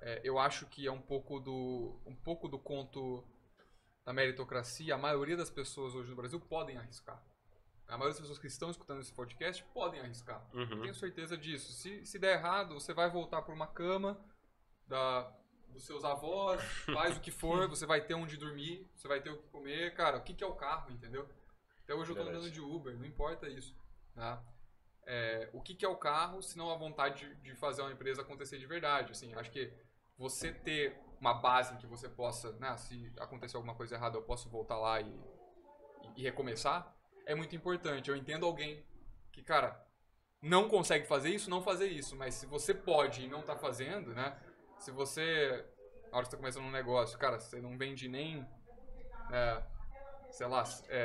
[0.00, 3.24] É, eu acho que é um pouco do um pouco do conto
[4.04, 4.94] da meritocracia.
[4.94, 7.22] A maioria das pessoas hoje no Brasil podem arriscar.
[7.88, 10.44] A maioria das pessoas que estão escutando esse podcast podem arriscar.
[10.54, 10.80] Uhum.
[10.80, 11.72] Tenho certeza disso.
[11.72, 14.18] Se, se der errado, você vai voltar para uma cama
[14.86, 15.30] da,
[15.68, 19.30] dos seus avós, faz o que for, você vai ter onde dormir, você vai ter
[19.30, 19.94] o que comer.
[19.94, 21.28] Cara, o que, que é o carro, entendeu?
[21.82, 22.36] Até hoje eu Verdade.
[22.36, 23.76] andando de Uber, não importa isso.
[24.14, 24.42] Tá?
[25.06, 27.92] É, o que, que é o carro, se não a vontade de, de fazer uma
[27.92, 29.12] empresa acontecer de verdade.
[29.12, 29.70] Assim, acho que
[30.16, 34.22] você ter uma base em que você possa, né, se acontecer alguma coisa errada, eu
[34.22, 35.20] posso voltar lá e,
[36.16, 36.93] e recomeçar,
[37.26, 38.10] é muito importante.
[38.10, 38.84] Eu entendo alguém
[39.32, 39.82] que, cara,
[40.42, 42.16] não consegue fazer isso, não fazer isso.
[42.16, 44.36] Mas se você pode e não tá fazendo, né?
[44.78, 45.64] Se você,
[46.10, 48.46] na hora que você tá começando um negócio, cara, você não vende nem,
[49.32, 49.62] é,
[50.30, 50.98] sei lá, é,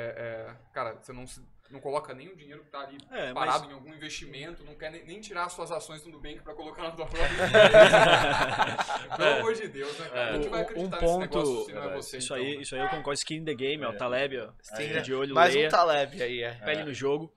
[0.54, 3.60] é, cara, você não, se- não coloca nem o dinheiro que tá ali É, parado
[3.64, 6.82] mas em algum investimento, não quer nem, tirar as suas ações do Nubank pra colocar
[6.82, 9.16] na tua própria empresa.
[9.16, 10.20] Pelo amor de Deus, né, cara?
[10.36, 10.38] É.
[10.48, 12.04] Vai Um- acreditar um nesse ponto- negócio se não é Verdade.
[12.04, 12.62] você, isso então, aí, né?
[12.62, 13.18] isso aí eu concordo.
[13.18, 13.96] Skin in the game, ó, É.
[13.96, 15.00] Taleb, ó.
[15.02, 16.54] De olho, Mais leia, um Taleb aí, é.
[16.56, 17.32] pele no jogo.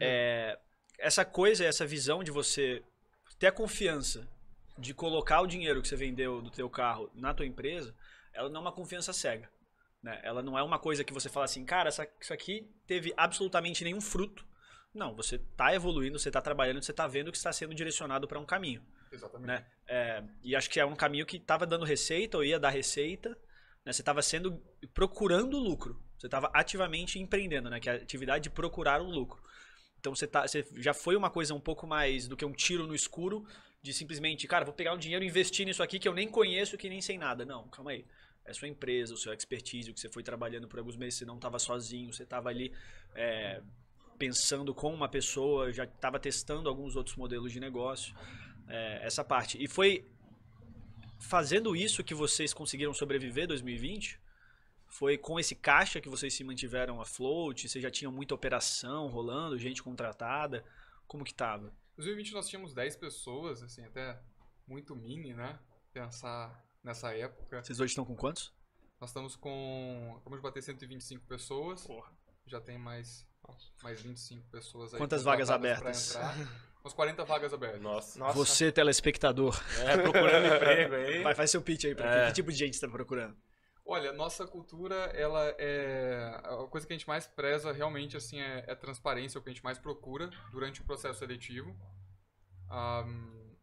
[0.00, 0.58] É,
[0.98, 2.82] essa coisa, essa visão de você
[3.38, 4.26] ter a confiança
[4.76, 7.94] de colocar o dinheiro que você vendeu do teu carro na tua empresa,
[8.32, 9.48] ela não é uma confiança cega.
[10.02, 10.20] Né?
[10.22, 13.82] Ela não é uma coisa que você fala assim, cara, essa- isso aqui teve absolutamente
[13.84, 14.46] nenhum fruto.
[14.94, 18.38] Não, você está evoluindo, você está trabalhando, você está vendo que está sendo direcionado para
[18.38, 18.82] um caminho.
[19.10, 19.46] Exatamente.
[19.46, 19.66] né?
[19.86, 23.30] É, e acho que é um caminho que estava dando receita, ou ia dar receita,
[23.84, 23.92] né?
[23.92, 25.98] Você estava sendo procurando lucro.
[26.18, 27.80] Você estava ativamente empreendendo, né?
[27.80, 29.40] Que é a atividade de procurar o lucro.
[29.98, 32.86] Então você, tá, você já foi uma coisa um pouco mais do que um tiro
[32.86, 33.46] no escuro,
[33.82, 36.76] de simplesmente, cara, vou pegar um dinheiro e investir nisso aqui que eu nem conheço,
[36.76, 37.44] que nem sei nada.
[37.44, 38.04] Não, calma aí.
[38.48, 41.24] É sua empresa, o seu expertise, o que você foi trabalhando por alguns meses, você
[41.24, 42.72] não estava sozinho, você estava ali
[43.14, 43.62] é,
[44.18, 48.14] pensando com uma pessoa, já estava testando alguns outros modelos de negócio
[48.66, 49.62] é, essa parte.
[49.62, 50.10] E foi
[51.18, 54.20] fazendo isso que vocês conseguiram sobreviver 2020?
[54.86, 57.68] Foi com esse caixa que vocês se mantiveram afloat?
[57.68, 60.64] Vocês já tinham muita operação rolando, gente contratada?
[61.06, 61.68] Como que tava?
[61.92, 64.18] Em 2020 nós tínhamos 10 pessoas, assim, até
[64.66, 65.58] muito mini, né?
[65.92, 67.62] Pensar nessa época.
[67.62, 68.52] Vocês hoje estão com quantos?
[69.00, 70.14] Nós estamos com.
[70.16, 71.86] Acabamos de bater 125 pessoas.
[71.86, 72.10] Porra.
[72.46, 73.26] Já tem mais,
[73.82, 74.98] mais 25 pessoas aí.
[74.98, 76.16] Quantas vagas abertas?
[76.82, 77.80] Umas 40 vagas abertas.
[77.82, 78.18] Nossa.
[78.18, 78.34] Nossa.
[78.34, 81.22] Você, telespectador, É, procurando emprego aí.
[81.22, 82.20] vai, faz seu pitch aí pra É.
[82.22, 83.36] que, que tipo de gente você tá procurando?
[83.84, 86.40] Olha, nossa cultura, ela é.
[86.44, 89.48] A coisa que a gente mais preza realmente assim é, é transparência, é o que
[89.50, 91.74] a gente mais procura durante o processo seletivo.
[92.70, 93.54] Ahm,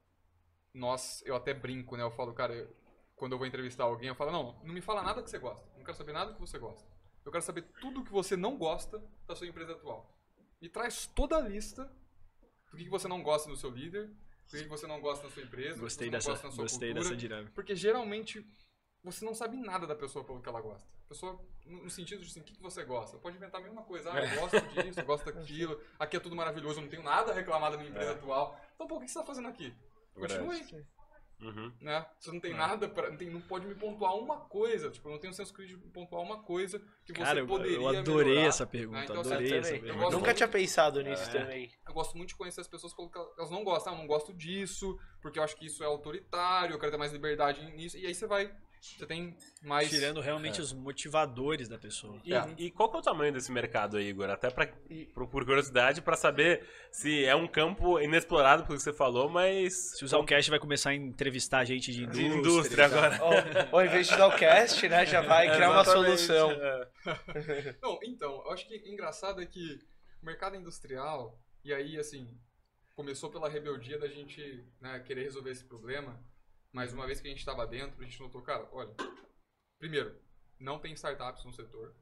[0.73, 2.03] nós, eu até brinco, né?
[2.03, 2.67] Eu falo, cara,
[3.15, 5.65] quando eu vou entrevistar alguém, eu falo, não, não me fala nada que você gosta.
[5.77, 6.87] Não quero saber nada que você gosta.
[7.25, 10.15] Eu quero saber tudo que você não gosta da sua empresa atual.
[10.61, 11.91] Me traz toda a lista
[12.71, 15.43] do que você não gosta do seu líder, do que você não gosta da sua
[15.43, 17.09] empresa, Gostei do que você dessa, não gosta na sua gostei cultura.
[17.09, 17.51] dessa dinâmica.
[17.55, 18.45] Porque geralmente
[19.03, 20.87] você não sabe nada da pessoa pelo que ela gosta.
[21.05, 23.17] A pessoa, no sentido de assim, o que que você gosta?
[23.17, 24.11] Pode inventar a mesma coisa.
[24.11, 25.79] Ah, eu gosto disso, eu gosto daquilo.
[25.99, 28.13] Aqui é tudo maravilhoso, eu não tenho nada a reclamar da minha empresa É.
[28.15, 28.59] atual.
[28.75, 29.73] Então, pô, o que você tá fazendo aqui?
[30.13, 30.63] Continue,
[31.41, 31.71] Uhum.
[31.81, 32.05] né?
[32.19, 32.55] Você não tem É.
[32.55, 33.09] nada pra.
[33.09, 34.89] Não, tem- não pode me pontuar uma coisa.
[34.89, 37.75] Tipo, eu não tenho senso crítico de pontuar uma coisa que você Cara, eu, poderia
[37.77, 38.47] eu adorei melhorar.
[38.47, 39.95] essa pergunta, Ah, então, assim, adorei Eu essa pergunta.
[40.05, 40.33] Nunca muito.
[40.37, 41.39] tinha pensado nisso É.
[41.41, 41.71] também.
[41.87, 43.93] Eu gosto muito de conhecer as pessoas pelo que elas não gostam.
[43.93, 46.97] Ah, eu não gosto disso, porque eu acho que isso é autoritário, eu quero ter
[46.97, 47.97] mais liberdade nisso.
[47.97, 48.51] E aí você vai.
[48.81, 49.89] Você tem mais.
[49.89, 50.63] Tirando realmente É.
[50.63, 52.19] os motivadores da pessoa.
[52.23, 52.53] E, É.
[52.57, 54.29] e qual que é o tamanho desse mercado aí, Igor?
[54.29, 54.67] Até pra,
[55.13, 59.97] por, curiosidade, pra saber se é um campo inexplorado, pelo que você falou, mas...
[59.97, 62.85] Se usar o cast, vai começar a entrevistar gente de de indústria.
[62.85, 62.99] indústria e tal.
[62.99, 63.65] agora.
[63.71, 66.51] Ou, ou em vez de dar o cast, né, já vai criar uma solução.
[66.51, 66.87] é.
[67.81, 69.79] Não, então, eu acho que engraçado é que
[70.21, 72.27] o mercado industrial, e aí, assim,
[72.95, 76.19] começou pela rebeldia da gente né, querer resolver esse problema,
[76.75, 78.93] mas uma vez que a gente estava dentro, a gente notou, cara, olha,
[79.79, 80.13] primeiro,
[80.59, 81.95] não tem startups no setor.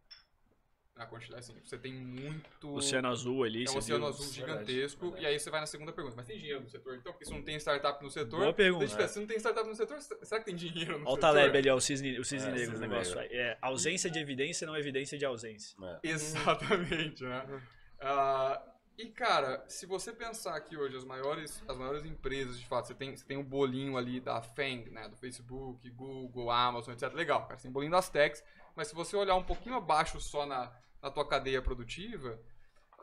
[0.96, 2.72] A quantidade, assim, você tem muito.
[2.76, 3.66] Oceano Azul ali.
[3.66, 4.14] É um oceano viu?
[4.14, 5.02] azul Verdade, gigantesco.
[5.06, 5.24] verdade.
[5.24, 6.96] E aí você vai na segunda pergunta, mas tem dinheiro no setor?
[6.96, 8.40] Então, porque se não tem startup no setor.
[8.40, 8.86] Boa pergunta.
[8.86, 11.14] deixa eu ver, Se não tem startup no setor, será que tem dinheiro no Olha
[11.14, 11.20] o setor?
[11.20, 13.16] Taleb ali, ó, o cisne, o cisne É, negro, o negócio.
[13.16, 13.36] negro.
[13.36, 15.76] É, ausência de evidência não é evidência de ausência.
[15.84, 16.00] É.
[16.10, 17.62] Exatamente, né?
[18.00, 18.62] Ah,
[18.98, 22.94] e, cara, se você pensar que hoje as maiores, as maiores empresas, de fato, você
[22.94, 25.08] tem, você tem o bolinho ali da FANG, né?
[25.10, 27.12] Do Facebook, Google, Amazon, etc.
[27.14, 28.44] Legal, cara, você tem o bolinho das techs,
[28.76, 32.40] mas se você olhar um pouquinho abaixo só na, na tua cadeia produtiva,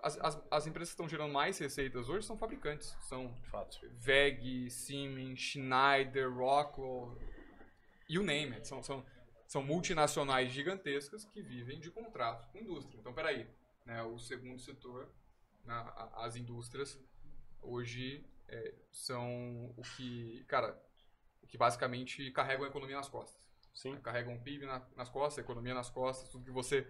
[0.02, 2.96] as, as, as empresas que estão gerando mais receitas hoje são fabricantes.
[3.00, 3.78] São De fato.
[3.92, 7.18] VEG, Siemens, Schneider, Rockwell,
[8.08, 8.66] you name it.
[8.66, 9.04] São, são,
[9.46, 12.98] são multinacionais gigantescas que vivem de contratos com indústria.
[12.98, 13.46] Então, peraí,
[13.84, 15.08] né, o segundo setor,
[15.64, 16.98] né, a- as indústrias,
[17.60, 20.76] hoje é, são o que, cara,
[21.42, 23.40] o que basicamente carregam a economia nas costas.
[23.74, 23.92] Sim.
[23.94, 26.86] Né, Carregam o PIB na- nas costas, a economia nas costas, tudo que você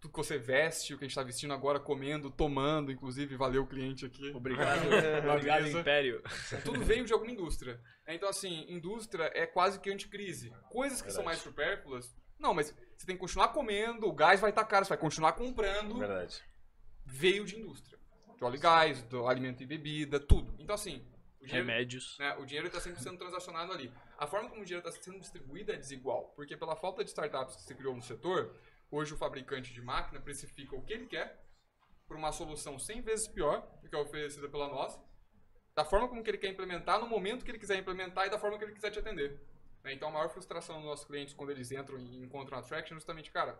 [0.00, 3.64] tudo que você veste, o que a gente está vestindo agora, comendo, tomando, inclusive, valeu
[3.64, 4.30] o cliente aqui.
[4.34, 4.80] Obrigado,
[5.30, 5.68] obrigado.
[5.68, 6.22] Império.
[6.64, 7.78] Tudo veio de alguma indústria.
[8.08, 10.54] Então, assim, indústria é quase que anticrise.
[10.70, 11.26] Coisas que são Verdade.
[11.26, 12.16] mais supérfluas.
[12.38, 15.34] Não, mas você tem que continuar comendo, o gás vai estar caro, você vai continuar
[15.34, 15.98] comprando.
[15.98, 16.42] Verdade.
[17.10, 17.98] Veio de indústria.
[18.36, 20.54] De óleo e gás, do alimento e bebida, tudo.
[20.58, 21.04] Então, assim,
[21.40, 22.16] o dinheiro, Remédios.
[22.18, 23.92] né, o dinheiro está sempre sendo transacionado ali.
[24.18, 26.32] A forma como o dinheiro está sendo distribuído é desigual.
[26.36, 28.54] Porque pela falta de startups que se criou no setor,
[28.90, 31.44] hoje o fabricante de máquina precifica o que ele quer
[32.06, 35.00] por uma solução 100 vezes pior do que a oferecida pela nossa,
[35.74, 38.38] da forma como que ele quer implementar, no momento que ele quiser implementar e da
[38.38, 39.40] forma que ele quiser te atender.
[39.84, 39.92] né?
[39.92, 42.98] Então a maior frustração dos nossos clientes quando eles entram e encontram a Traction é
[42.98, 43.58] justamente, cara,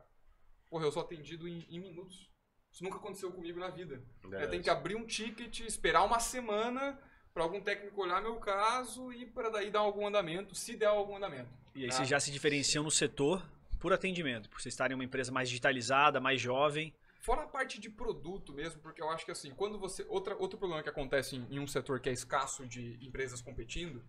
[0.69, 2.29] porra, eu sou atendido em, em minutos.
[2.73, 4.03] Isso nunca aconteceu comigo na vida.
[4.23, 4.51] Eu Verdade.
[4.53, 6.99] tenho que abrir um ticket, esperar uma semana
[7.35, 11.17] para algum técnico olhar meu caso e para daí dar algum andamento, se der algum
[11.17, 11.49] andamento.
[11.75, 11.93] E aí Ah.
[11.93, 13.43] vocês já se diferenciam no setor
[13.79, 16.95] por atendimento, por vocês estarem em uma empresa mais digitalizada, mais jovem.
[17.21, 20.05] Fora a parte de produto mesmo, porque eu acho que assim, quando você.
[20.09, 24.03] Outra, outro problema que acontece em, em um setor que é escasso de empresas competindo,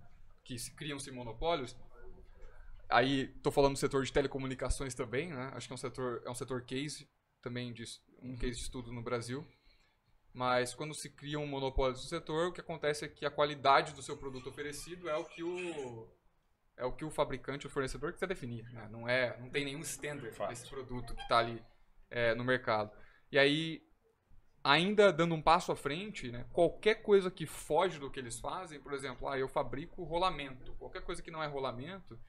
[0.43, 1.75] que se criam-se monopólios.
[2.89, 5.51] Aí, tô falando do setor de telecomunicações também, né?
[5.53, 7.07] Acho que é um setor, é um setor case,
[7.41, 7.83] também de,
[8.21, 9.45] um case de estudo no Brasil.
[10.33, 14.01] Mas quando se criam monopólios no setor, o que acontece é que a qualidade do
[14.01, 16.07] seu produto oferecido é o que o
[16.77, 18.63] é o que o fabricante, o fornecedor quiser definir.
[18.71, 18.87] né?
[18.89, 20.49] Não é, não tem nenhum standard Fato.
[20.49, 21.63] desse produto que está ali
[22.09, 22.91] é, no mercado.
[23.31, 23.83] E aí,
[24.63, 28.79] ainda dando um passo à frente, né, qualquer coisa que foge do que eles fazem,
[28.79, 30.73] por exemplo, ah, eu fabrico rolamento.
[30.73, 32.19] Qualquer coisa que não é rolamento,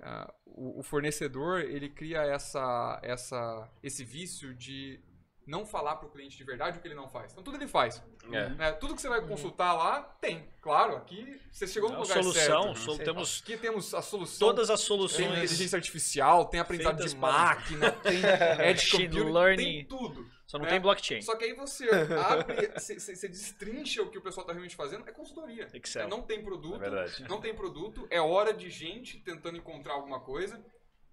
[0.00, 5.00] ah, o, o fornecedor ele cria essa, essa, esse vício de
[5.46, 7.30] não falar para o cliente de verdade o que ele não faz.
[7.32, 8.02] Então tudo ele faz.
[8.32, 8.48] É.
[8.50, 8.72] né?
[8.72, 10.48] Tudo que você vai consultar lá, tem.
[10.60, 12.78] Claro, aqui você chegou no É lugar solução, certo.
[12.80, 13.04] sol- Sim.
[13.04, 15.26] temos Aqui temos a solução todas as tem soluções.
[15.26, 18.16] inteligência artificial, tem aprendizado de máquina, tem
[18.68, 19.64] edge Machine computing, learning.
[19.64, 20.36] tem tudo.
[20.48, 20.70] Só não né?
[20.70, 21.22] tem blockchain.
[21.22, 21.88] Só que aí você
[22.24, 25.68] abre, você, destrincha o que o pessoal está realmente fazendo, é consultoria.
[25.74, 26.06] Excel.
[26.06, 27.24] É, não tem É produto, verdade.
[27.28, 30.60] não tem produto, é hora de gente tentando encontrar alguma coisa.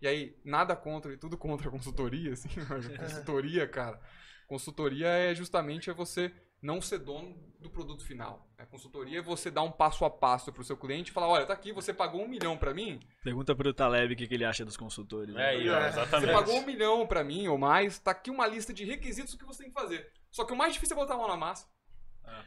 [0.02, 2.50] E aí, nada contra e tudo contra a consultoria, assim.
[2.70, 4.00] a consultoria, cara.
[4.54, 8.48] Consultoria é justamente é você não ser dono do produto final.
[8.56, 11.44] A consultoria é você dar um passo a passo pro seu cliente e falar, olha,
[11.48, 13.00] tá aqui, você pagou um milhão para mim.
[13.24, 15.36] Pergunta pro Taleb o que, que ele acha dos consultores.
[15.36, 15.72] É, né?
[15.72, 15.88] ó, É.
[15.88, 16.28] exatamente.
[16.28, 19.44] Você pagou um milhão para mim ou mais, tá aqui uma lista de requisitos que
[19.44, 20.08] você tem que fazer.
[20.30, 21.66] Só que o mais difícil é botar a mão na massa.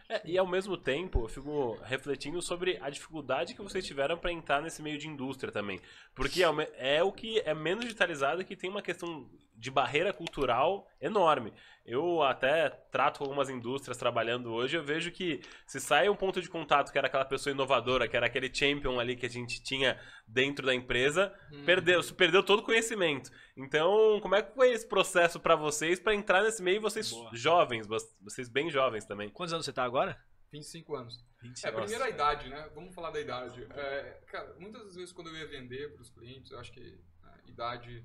[0.08, 4.30] É, e ao mesmo tempo, eu fico refletindo sobre a dificuldade que vocês tiveram para
[4.30, 5.80] entrar nesse meio de indústria também.
[6.14, 9.70] Porque é o é o que é menos digitalizado e que tem uma questão de
[9.70, 11.52] barreira cultural enorme.
[11.84, 16.42] Eu até trato com algumas indústrias trabalhando hoje, eu vejo que se sai um ponto
[16.42, 19.62] de contato que era aquela pessoa inovadora, que era aquele champion ali que a gente
[19.62, 21.32] tinha dentro da empresa,
[21.64, 23.30] perdeu, se perdeu todo o conhecimento.
[23.56, 27.30] Então, como é que foi esse processo para vocês para entrar nesse meio, vocês Boa.
[27.32, 27.86] jovens,
[28.20, 29.30] vocês bem jovens também?
[29.30, 30.20] Quantos anos você tá agora?
[30.52, 31.24] 25 anos.
[31.42, 31.68] 25.
[31.68, 32.68] É, primeiro a idade, né?
[32.74, 33.64] Vamos falar da idade.
[33.70, 37.48] É, cara, muitas vezes quando eu ia vender para os clientes, eu acho que a
[37.48, 38.04] idade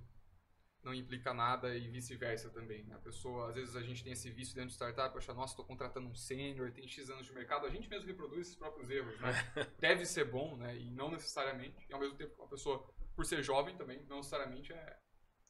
[0.84, 2.84] não implica nada e vice-versa também.
[2.84, 2.96] né?
[2.96, 5.66] A pessoa, às vezes a gente tem esse vício dentro de startup, acha, nossa, estou
[5.66, 9.20] contratando um sênior, tem X anos de mercado, a gente mesmo reproduz esses próprios erros,
[9.20, 9.32] né?
[9.80, 10.76] Deve ser bom, né?
[10.78, 11.86] E não necessariamente.
[11.90, 14.98] E ao mesmo tempo, a pessoa, por ser jovem também, não necessariamente é,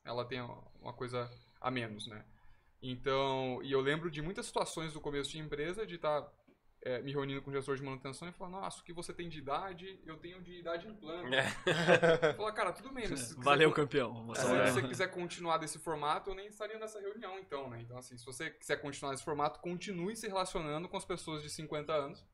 [0.03, 2.25] ela tem uma coisa a menos, né?
[2.81, 6.27] Então, e eu lembro de muitas situações do começo de empresa, de estar
[6.83, 9.29] é, me reunindo com o gestor de manutenção e falar, nossa, o que você tem
[9.29, 11.33] de idade, eu tenho de idade em plano.
[11.33, 11.43] É.
[12.35, 14.25] Falar, cara, tudo bem, se Valeu, quiser- campeão.
[14.25, 14.45] Vou se.
[14.45, 14.71] É.
[14.71, 17.79] você quiser continuar desse formato, eu nem estaria nessa reunião, então, né?
[17.81, 21.49] Então, assim, se você quiser continuar nesse formato, continue se relacionando com as pessoas de
[21.49, 22.25] 50 anos,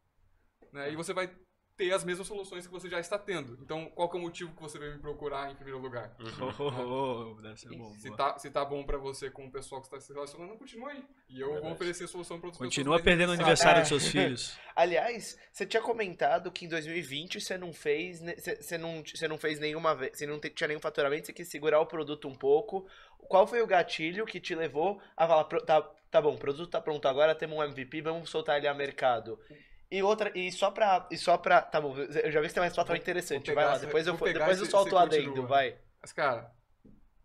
[0.71, 0.91] né?
[0.91, 1.29] E você vai
[1.77, 3.57] ter as mesmas soluções que você já está tendo.
[3.61, 6.11] Então, qual que é o motivo que você veio me procurar em primeiro lugar?
[6.59, 7.93] Oh, oh, oh, deve ser bom.
[7.99, 8.17] Se boa.
[8.17, 11.03] tá, se tá bom pra você com o pessoal que está se relacionando, continue aí.
[11.29, 11.73] E eu vou Verdade.
[11.75, 13.81] oferecer solução para outras Continua perdendo o aniversário É.
[13.81, 14.57] dos seus filhos.
[14.75, 19.59] Aliás, você tinha comentado que em 2020 você não fez, você não, você não fez
[19.59, 22.87] nenhuma vez, você não tinha nenhum faturamento, você quis segurar o produto um pouco.
[23.19, 26.69] Qual foi o gatilho que te levou a falar, "Pro- tá, tá bom, o produto
[26.69, 29.39] tá pronto agora, temos um MVP, vamos soltar ele a mercado.
[29.89, 32.61] E outra, e só pra, e só pra, tá bom, eu já vi que tem
[32.61, 35.79] uma situação interessante, vai lá, depois eu, depois eu solto o adendo, vai.
[36.01, 36.53] Mas, cara,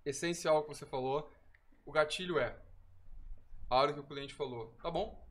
[0.04, 1.32] essencial que você falou,
[1.84, 2.56] o gatilho é
[3.68, 5.26] a hora que o cliente falou, tá bom,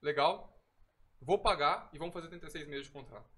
[0.00, 0.56] legal,
[1.20, 3.28] vou pagar e vamos fazer 36 meses de contrato.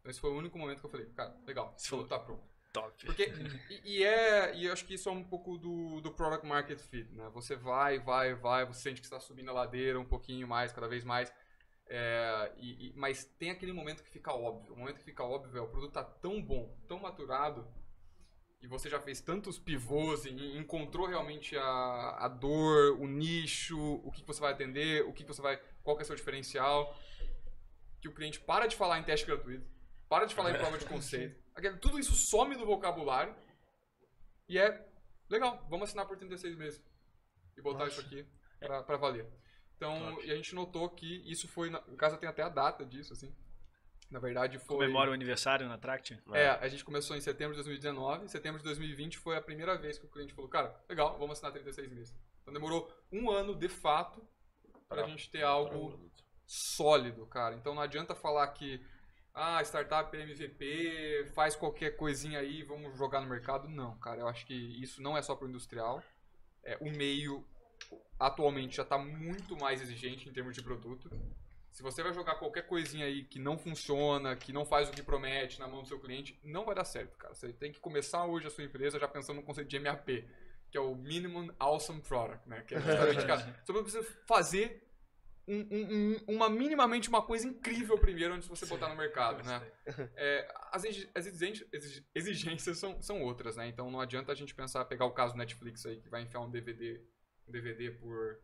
[0.00, 2.42] Então, esse foi o único momento que eu falei, cara, legal, esse falou, tá pronto.
[2.72, 3.06] Top.
[3.06, 3.32] Porque,
[3.70, 6.78] e, e é, e eu acho que isso é um pouco do, do product market
[6.80, 7.28] fit, né?
[7.32, 10.86] Você vai, vai, vai, você sente que está subindo a ladeira um pouquinho mais, cada
[10.86, 11.32] vez mais.
[11.90, 14.74] É, e- e- mas tem aquele momento que fica óbvio.
[14.74, 17.66] O momento que fica óbvio é o produto tá tão bom, tão maturado,
[18.60, 24.10] e você já fez tantos pivôs e encontrou realmente a, a dor, o nicho, o
[24.10, 25.58] que, que você vai atender, o que, que você vai.
[25.82, 26.94] qual que é o seu diferencial.
[28.00, 29.66] Que o cliente para de falar em teste gratuito,
[30.08, 31.40] para de falar em prova de conceito.
[31.80, 33.34] Tudo isso some do vocabulário
[34.48, 34.86] e é
[35.28, 36.82] legal, vamos assinar por 36 meses
[37.56, 38.00] e botar Nossa.
[38.00, 38.26] isso aqui
[38.58, 39.26] pra valer.
[39.78, 40.26] Então, Top.
[40.26, 43.12] e a gente notou que isso foi, na, em casa tem até a data disso,
[43.12, 43.32] assim.
[44.10, 44.76] Na verdade foi...
[44.76, 46.16] Comemora o aniversário na Traction?
[46.32, 48.24] É, a gente começou em setembro de 2019.
[48.24, 51.32] Em setembro de 2020 foi a primeira vez que o cliente falou, cara, legal, vamos
[51.32, 52.16] assinar 36 meses.
[52.42, 54.26] Então demorou um ano, de fato,
[54.88, 56.10] pra gente ter algo
[56.44, 57.54] sólido, cara.
[57.54, 58.84] Então não adianta falar que,
[59.32, 63.68] ah, startup é MVP, faz qualquer coisinha aí, vamos jogar no mercado.
[63.68, 66.02] Não, cara, eu acho que isso não é só pro industrial.
[66.64, 67.46] É, o meio
[68.18, 71.10] atualmente já está muito mais exigente em termos de produto.
[71.70, 75.02] Se você vai jogar qualquer coisinha aí que não funciona, que não faz o que
[75.02, 77.34] promete na mão do seu cliente, não vai dar certo, cara.
[77.34, 80.08] Você tem que começar hoje a sua empresa já pensando no conceito de MAP,
[80.70, 82.62] que é o Minimum Awesome Product, né?
[82.66, 84.84] Que é justamente, cara, você precisa fazer
[85.46, 85.88] um- um-
[86.28, 89.72] um- uma minimamente uma coisa incrível primeiro antes de você botar no mercado, né?
[90.16, 93.66] É, as exi- as exigências, exig- exigências são, são outras, né?
[93.68, 96.40] Então não adianta a gente pensar, pegar o caso do Netflix aí, que vai enfiar
[96.40, 97.00] um DVD,
[97.48, 98.38] um DVD por,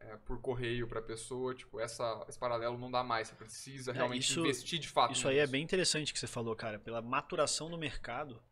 [0.00, 3.28] é, por correio pra pessoa, tipo, essa, esse paralelo não dá mais.
[3.28, 6.26] Você precisa É, realmente isso- investir de fato Isso aí é bem interessante que você
[6.26, 6.78] falou, cara.
[6.78, 8.42] Pela maturação no mercado,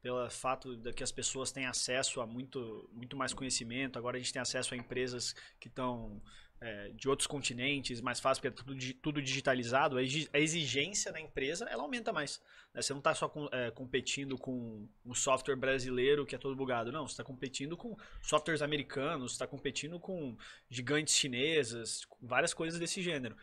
[0.00, 3.98] pelo fato de que as pessoas têm acesso a muito, muito mais conhecimento.
[3.98, 6.22] Agora a gente tem acesso a empresas que estão
[6.64, 9.98] é, de outros continentes, mais fácil, porque é tudo, tudo digitalizado.
[9.98, 12.40] A exi- a exigência da empresa, ela aumenta mais.
[12.72, 12.80] né?
[12.80, 16.92] Você não está só com- é, competindo com um software brasileiro que é todo bugado.
[16.92, 20.36] Não, você está competindo com softwares americanos, está competindo com
[20.70, 23.36] gigantes chinesas, várias coisas desse gênero.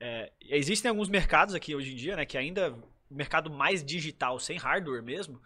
[0.00, 4.40] É, existem alguns mercados aqui hoje em dia, né, que ainda o mercado mais digital,
[4.40, 5.40] sem hardware mesmo,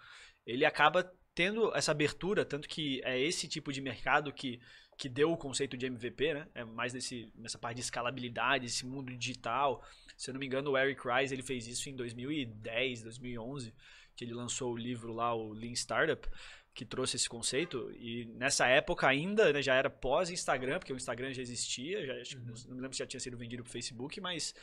[0.46, 4.58] ele acaba tendo essa abertura, tanto que é esse tipo de mercado que,
[4.96, 6.48] que deu o conceito de MVP, né?
[6.54, 9.85] É mais nesse, nessa parte de escalabilidade, esse mundo digital,
[10.16, 13.74] Se eu não me engano, o Eric Rice ele fez isso em 2010, 2011,
[14.16, 16.26] que ele lançou o livro lá, o Lean Startup,
[16.74, 17.90] que trouxe esse conceito.
[17.98, 22.54] E nessa época ainda, né, já era pós-Instagram, porque o Instagram já existia, já, Uhum.
[22.68, 24.54] não lembro se já tinha sido vendido pro Facebook, mas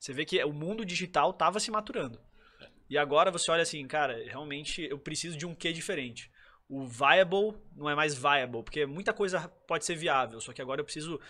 [0.00, 2.18] você vê que o mundo digital estava se maturando.
[2.88, 6.30] E agora você olha assim, cara, realmente eu preciso de um quê diferente.
[6.72, 10.80] O viable não é mais viable, porque muita coisa pode ser viável, só que agora
[10.80, 11.20] eu preciso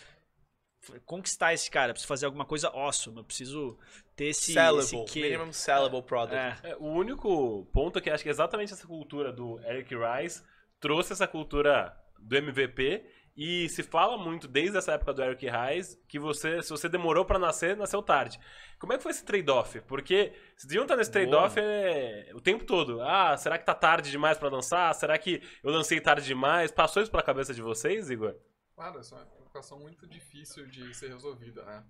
[1.04, 3.76] conquistar esse cara, eu preciso fazer alguma coisa awesome, eu preciso
[4.14, 4.84] ter esse, sellable.
[4.84, 5.22] esse quê.
[5.22, 6.36] Minimum sellable product.
[6.36, 10.42] É, É, o único ponto é que acho que exatamente essa cultura do Eric Rice
[10.78, 13.04] trouxe essa cultura do MVP
[13.36, 17.24] e se fala muito desde essa época do Eric Rice que você, se você demorou
[17.24, 18.38] pra nascer, nasceu tarde.
[18.78, 19.80] Como é que foi esse trade-off?
[19.82, 23.00] Porque vocês deviam estar nesse trade-off é, o tempo todo.
[23.00, 24.92] Ah, será que tá tarde demais pra lançar?
[24.94, 26.70] Será que eu lancei tarde demais?
[26.70, 28.34] Passou isso pela cabeça de vocês, Igor?
[28.74, 31.84] Claro, essa é uma preocupação muito difícil de ser resolvida, né?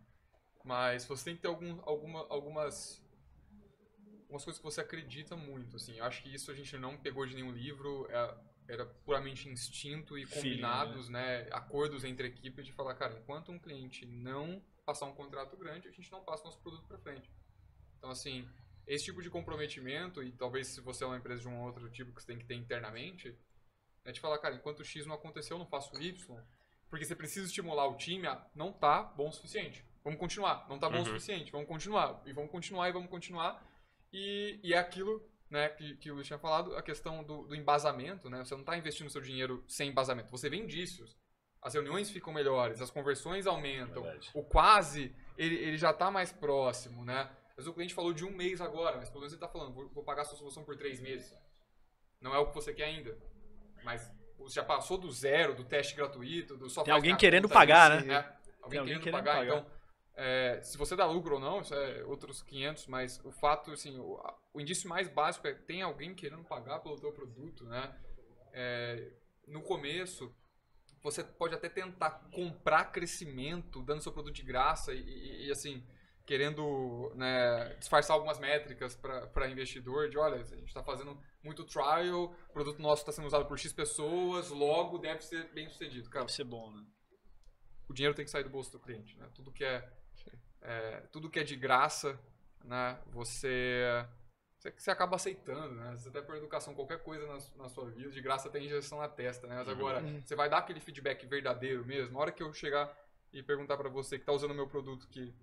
[0.64, 3.02] Mas você tem que ter algum, alguma, algumas,
[4.22, 5.98] algumas coisas que você acredita muito, assim.
[5.98, 8.34] Eu acho que isso a gente não pegou de nenhum livro, é-
[8.72, 11.46] era puramente instinto e combinados, né?
[11.52, 15.90] Acordos entre equipes de falar, cara, enquanto um cliente não passar um contrato grande, a
[15.90, 17.30] gente não passa nosso produto para frente.
[17.98, 18.48] Então, assim,
[18.86, 22.12] esse tipo de comprometimento, e talvez se você é uma empresa de um outro tipo
[22.14, 23.36] que você tem que ter internamente,
[24.04, 26.42] é de falar, cara, enquanto o X não aconteceu, eu não faço o Y,
[26.88, 29.84] porque você precisa estimular o time a não tá bom o suficiente.
[30.02, 30.66] Vamos continuar.
[30.68, 31.04] Não tá bom o Uhum.
[31.04, 31.52] suficiente.
[31.52, 32.20] Vamos continuar.
[32.26, 33.64] E vamos continuar e vamos continuar.
[34.12, 37.54] E, e é aquilo né, que, que o Luiz tinha falado, a questão do, do
[37.54, 38.30] embasamento.
[38.30, 38.42] Né?
[38.42, 40.30] Você não está investindo seu dinheiro sem embasamento.
[40.30, 41.14] Você vê indícios.
[41.60, 44.02] As reuniões ficam melhores, as conversões aumentam.
[44.02, 44.30] Verdade.
[44.34, 47.04] O quase, ele, ele já está mais próximo.
[47.04, 47.30] Né?
[47.54, 49.88] Mas o cliente falou de um mês agora, mas pelo menos ele está falando, vou,
[49.90, 51.38] vou pagar a sua solução por três meses.
[52.18, 53.16] Não é o que você quer ainda.
[53.84, 57.18] Mas você já passou do zero, do teste gratuito, do só Tem faz alguém minha
[57.18, 58.18] querendo conta pagar, né?
[58.62, 59.34] Alguém, alguém querendo, querendo pagar.
[59.36, 59.58] pagar.
[59.58, 59.66] Então,
[60.14, 63.98] é, se você dá lucro ou não, isso é outros 500, mas o fato, assim,
[63.98, 64.20] o,
[64.52, 67.94] o indício mais básico é tem alguém querendo pagar pelo teu produto, né?
[68.52, 69.12] É,
[69.46, 70.34] no começo,
[71.02, 75.84] você pode até tentar comprar crescimento, dando seu produto de graça e, e- e, assim,
[76.24, 82.24] querendo né, disfarçar algumas métricas para investidor, de olha, a gente está fazendo muito trial,
[82.48, 86.08] o produto nosso está sendo usado por X pessoas, logo deve ser bem sucedido.
[86.08, 86.84] Cara, deve ser bom, né?
[87.88, 89.28] o dinheiro tem que sair do bolso do cliente, né?
[89.34, 89.86] Tudo que é,
[90.62, 92.18] é, tudo que é de graça,
[92.64, 92.98] né?
[93.12, 94.06] Você
[94.62, 95.96] você, você acaba aceitando, né?
[95.96, 99.08] Você até por educação qualquer coisa na, na sua vida de graça tem injeção na
[99.08, 99.56] testa, né?
[99.56, 102.16] Mas agora você vai dar aquele feedback verdadeiro mesmo.
[102.16, 102.96] A hora que eu chegar
[103.32, 105.34] e perguntar pra você que tá usando o meu produto que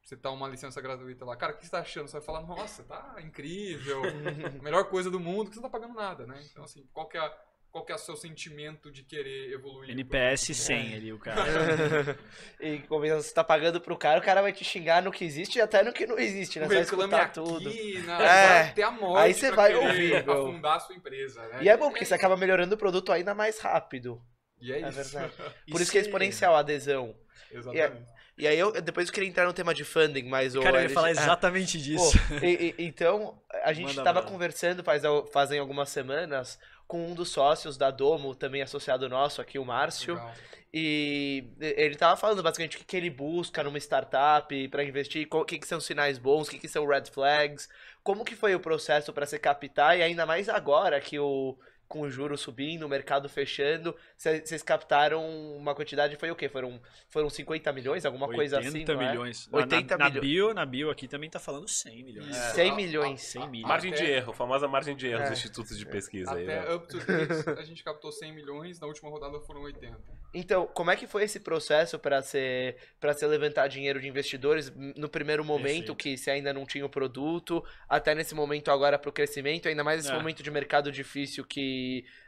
[0.00, 2.06] você tá uma licença gratuita lá, cara, o que você tá achando?
[2.06, 4.00] Você vai falar, nossa, tá incrível,
[4.62, 6.40] melhor coisa do mundo, que você não tá pagando nada, né?
[6.50, 7.38] Então assim, qual que é
[7.78, 9.90] qual que é o seu sentimento de querer evoluir?
[9.90, 10.56] NPS produto?
[10.66, 12.18] 100 ali, o cara.
[12.60, 15.58] e convenhando, você tá pagando pro cara, o cara vai te xingar no que existe
[15.58, 16.66] e até no que não existe, né?
[16.66, 17.70] Você vai reclame escutar aqui, tudo.
[17.70, 18.14] né?
[18.24, 18.62] É.
[18.64, 21.58] Vai ter a morte Aí você vai ouvir, afundar a sua empresa, né?
[21.62, 24.20] E é bom, porque você acaba melhorando o produto ainda mais rápido.
[24.60, 25.12] E é É isso.
[25.12, 25.32] verdade.
[25.70, 27.14] Por isso que é exponencial a adesão.
[27.50, 28.06] Exatamente.
[28.38, 30.82] E aí eu depois eu queria entrar no tema de funding, mas o Cara, eu
[30.84, 32.18] ia falar Ah, exatamente pô, disso.
[32.42, 37.30] e- e- então, a gente Manda estava conversando faz, fazem algumas semanas com um dos
[37.30, 40.14] sócios da Domo, também associado nosso aqui, o Márcio.
[40.14, 40.34] Legal.
[40.72, 45.42] E ele tava falando basicamente o que, que ele busca numa startup para investir, qual-
[45.42, 47.68] o que, que são sinais bons, o que, que são red flags,
[48.02, 52.02] como que foi o processo para se captar, e ainda mais agora que o com
[52.02, 55.24] o juro subindo, o mercado fechando, cê- vocês captaram
[55.56, 56.48] uma quantidade, foi o quê?
[56.48, 59.08] Foram, foram 50 milhões, alguma coisa assim, 80 não é?
[59.10, 59.48] milhões.
[59.50, 60.20] 80 na, na milhões.
[60.28, 62.28] bio, na bio aqui também tá falando 100 milhões.
[62.28, 62.54] Isso.
[62.54, 63.20] 100 A- milhões.
[63.22, 63.68] 100 milhões.
[63.68, 65.30] Margem Até- de erro, famosa margem de erro É.
[65.30, 66.58] dos institutos de pesquisa aí, né?
[66.60, 69.96] Até up to date, a gente captou 100 milhões, na última rodada foram 80.
[70.34, 74.70] Então, como é que foi esse processo para ser para ser levantar dinheiro de investidores
[74.94, 75.96] no primeiro momento Perfeito.
[75.96, 79.82] que você ainda não tinha o produto, até nesse momento agora para o crescimento, ainda
[79.82, 80.14] mais nesse É.
[80.14, 81.77] momento de mercado difícil que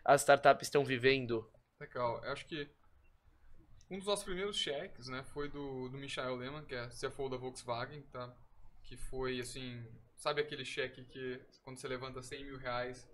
[0.05, 1.51] as startups estão vivendo?
[1.81, 2.23] Legal.
[2.25, 2.69] Eu acho que
[3.91, 7.37] um dos nossos primeiros cheques, né, foi do, do Michael Lehmann, que é CFO da
[7.37, 8.33] Volkswagen, tá?
[8.85, 9.85] Que foi, assim,
[10.17, 13.09] sabe aquele cheque que quando você levanta 100 mil reais,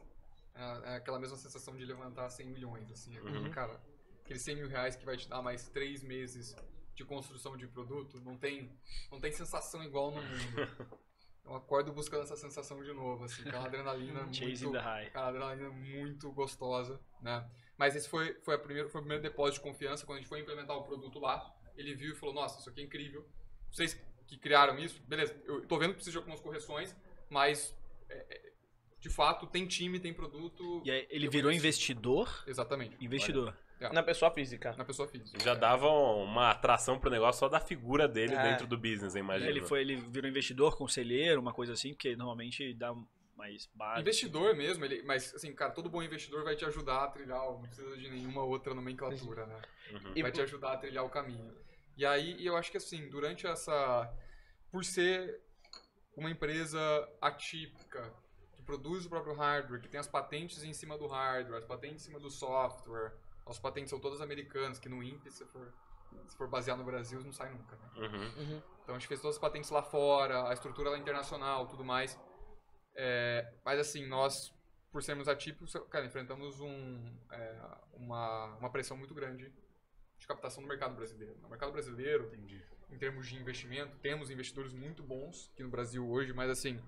[0.55, 3.19] é, é aquela mesma sensação de levantar 100 milhões, assim.
[3.19, 3.51] Uhum.
[3.51, 3.81] Cara,
[4.23, 6.55] aqueles 100 mil reais que vai te dar mais 3 meses
[6.95, 8.71] de construção de produto, não tem,
[9.11, 11.01] não tem sensação igual no mundo.
[11.47, 14.73] Eu acordo buscando essa sensação de novo, assim, aquela adrenalina muito...
[14.73, 15.11] the high.
[15.11, 17.49] Cara, a adrenalina muito gostosa, né?
[17.79, 20.05] Mas esse foi, foi, a primeiro, foi o primeiro depósito de confiança.
[20.05, 22.81] Quando a gente foi implementar o produto lá, ele viu e falou: Nossa, isso aqui
[22.81, 23.25] é incrível.
[23.71, 23.95] Vocês
[24.27, 26.97] que criaram isso, beleza, eu tô vendo que precisa de algumas correções,
[27.31, 27.77] mas
[28.09, 28.53] é, é,
[28.99, 30.83] de fato tem time, tem produto.
[30.85, 31.65] E aí, ele virou conheço.
[31.65, 32.45] investidor?
[32.47, 32.97] Exatamente.
[33.05, 33.57] Investidor.
[33.93, 34.75] Na pessoa física.
[34.77, 35.39] na pessoa física.
[35.39, 35.57] Já É.
[35.57, 38.43] dava uma atração pro negócio só da figura dele É.
[38.51, 39.51] dentro do business, eu imagino.
[39.51, 42.95] Ele foi, ele virou investidor, conselheiro, uma coisa assim, porque normalmente dá
[43.37, 44.01] mais base.
[44.01, 47.61] Investidor mesmo, ele, mas assim, cara, todo bom investidor vai te ajudar a trilhar, não
[47.63, 49.61] precisa de nenhuma outra nomenclatura, né?
[49.93, 50.23] Uhum.
[50.23, 51.55] Vai te ajudar a trilhar o caminho.
[51.99, 54.11] E aí, eu acho que assim, durante essa.
[54.73, 55.41] Por ser
[56.17, 56.79] uma empresa
[57.21, 58.13] atípica,
[58.55, 62.03] que produz o próprio hardware, que tem as patentes em cima do hardware, as patentes
[62.03, 63.13] em cima do software,
[63.47, 65.73] as patentes são todas americanas, que no INPE, se for,
[66.27, 67.91] se for basear no Brasil, não sai nunca, né?
[67.97, 68.43] Uhum.
[68.43, 68.63] Uhum.
[68.83, 72.19] Então a gente fez todas as patentes lá fora, a estrutura lá internacional, tudo mais.
[72.95, 74.53] É, mas assim, nós,
[74.91, 77.61] por sermos atípicos, cara, enfrentamos um, é,
[77.95, 79.53] uma, uma pressão muito grande
[80.19, 81.39] de captação no mercado brasileiro.
[81.41, 82.33] No mercado brasileiro,
[82.91, 86.81] em termos de investimento, temos investidores muito bons aqui no Brasil hoje, mas assim,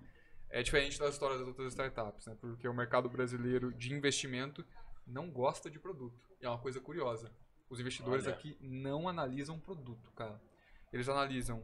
[0.50, 2.36] é diferente das histórias das outras startups, né?
[2.40, 4.64] Porque o mercado brasileiro de investimento
[5.08, 6.28] não gosta de produto.
[6.40, 7.32] E é uma coisa curiosa.
[7.68, 8.34] Os investidores Olha.
[8.34, 10.40] aqui não analisam produto, cara.
[10.92, 11.62] Eles analisam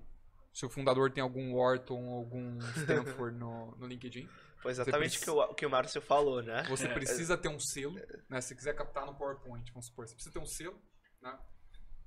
[0.52, 4.28] se o fundador tem algum Wharton, algum Stanford no, no LinkedIn.
[4.58, 6.62] Foi exatamente o que o, o que o Márcio falou, né?
[6.68, 8.40] Você precisa ter um selo, né?
[8.40, 10.80] Se quiser captar no PowerPoint, vamos supor, você precisa ter um selo,
[11.20, 11.38] né?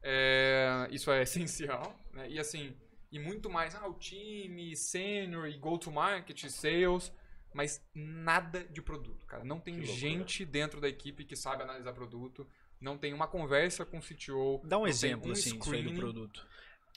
[0.01, 2.29] É, isso é essencial, né?
[2.29, 2.75] E assim,
[3.11, 7.11] e muito mais, ah, o time, sênior e go-to-market, sales,
[7.53, 9.43] mas nada de produto, cara.
[9.43, 12.47] Não tem gente dentro da equipe que sabe analisar produto,
[12.79, 14.61] não tem uma conversa com o CTO.
[14.63, 15.95] Dá um exemplo, um assim, do screening.
[15.95, 16.47] produto.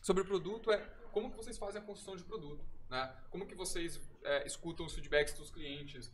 [0.03, 0.78] Sobre o produto é
[1.12, 3.14] como que vocês fazem a construção de produto, né?
[3.30, 6.12] Como que vocês é, escutam os feedbacks dos clientes,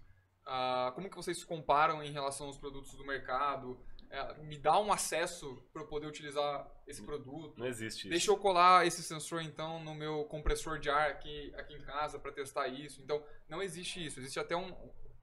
[0.49, 3.77] Ah, como que vocês se comparam em relação aos produtos do mercado,
[4.11, 7.59] É, me dá um acesso para eu poder utilizar esse produto.
[7.59, 8.11] Não existe isso.
[8.11, 12.19] Deixa eu colar esse sensor então no meu compressor de ar aqui, aqui em casa
[12.19, 13.03] para testar isso.
[13.03, 14.75] Então não existe isso, existe até um,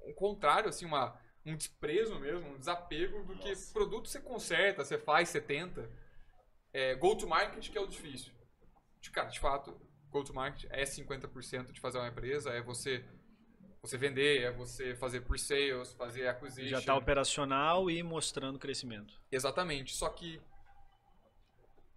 [0.05, 3.73] um contrário assim, uma um desprezo mesmo, um desapego do que Nossa.
[3.73, 5.89] produto você conserta, você faz, você tenta.
[6.71, 8.33] É, go to market que é o difícil.
[8.99, 9.79] De, cara, de fato,
[10.09, 13.03] go to market é 50% de fazer uma empresa, é você
[13.83, 16.69] você vender, é você fazer pre-sales, fazer acquisition.
[16.69, 19.19] Já está operacional e mostrando crescimento.
[19.29, 19.93] Exatamente.
[19.93, 20.41] Só que.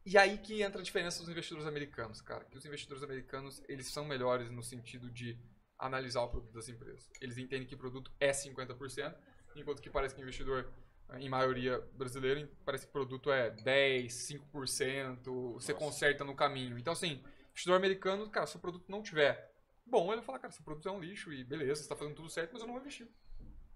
[0.04, 2.44] E aí que entra a diferença dos investidores americanos, cara.
[2.44, 5.38] Que os investidores americanos, eles são melhores no sentido de
[5.78, 7.08] analisar o produto das empresas.
[7.20, 9.14] Eles entendem que o produto é 50%,
[9.54, 10.72] enquanto que parece que o investidor,
[11.18, 15.74] em maioria brasileiro, parece que o produto é 10, 5%, você Nossa.
[15.74, 16.78] conserta no caminho.
[16.78, 19.55] Então, assim, investidor americano, cara, se o produto não tiver
[19.86, 22.16] bom, ele vai falar, cara, seu produto é um lixo e beleza, você está fazendo
[22.16, 23.08] tudo certo, mas eu não vou investir.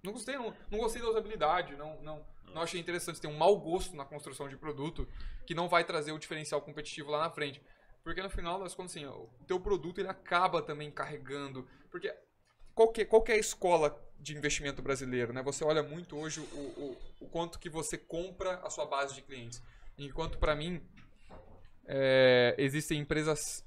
[0.03, 3.21] Não gostei, não, não gostei da usabilidade, não, não, não achei interessante.
[3.21, 5.07] Tem um mau gosto na construção de produto
[5.47, 7.63] que não vai trazer o diferencial competitivo lá na frente.
[8.03, 11.69] Porque no final das contas, assim, o teu produto ele acaba também carregando.
[11.91, 12.15] Porque
[12.75, 15.35] qual que, qual que é a escola de investimento brasileiro?
[15.35, 15.43] Né?
[15.43, 19.21] Você olha muito hoje o, o, o quanto que você compra a sua base de
[19.21, 19.63] clientes.
[19.99, 20.83] Enquanto, para mim,
[21.85, 23.63] é, existem empresas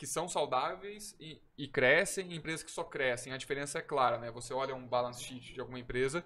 [0.00, 3.34] que são saudáveis e, e crescem e empresas que só crescem.
[3.34, 4.30] A diferença é clara, né?
[4.30, 6.24] Você olha um balance sheet de alguma empresa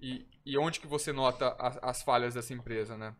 [0.00, 3.16] e, e onde que você nota as, as falhas dessa empresa, né?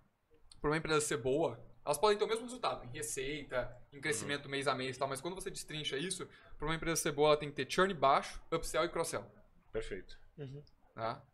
[0.60, 4.48] Para uma empresa ser boa, elas podem ter o mesmo resultado em receita, em crescimento
[4.48, 7.30] mês a mês e tal, mas quando você destrincha isso, para uma empresa ser boa,
[7.30, 9.26] ela tem que ter churn baixo, upsell e cross-sell,
[9.72, 10.16] Perfeito.
[10.94, 11.26] tá?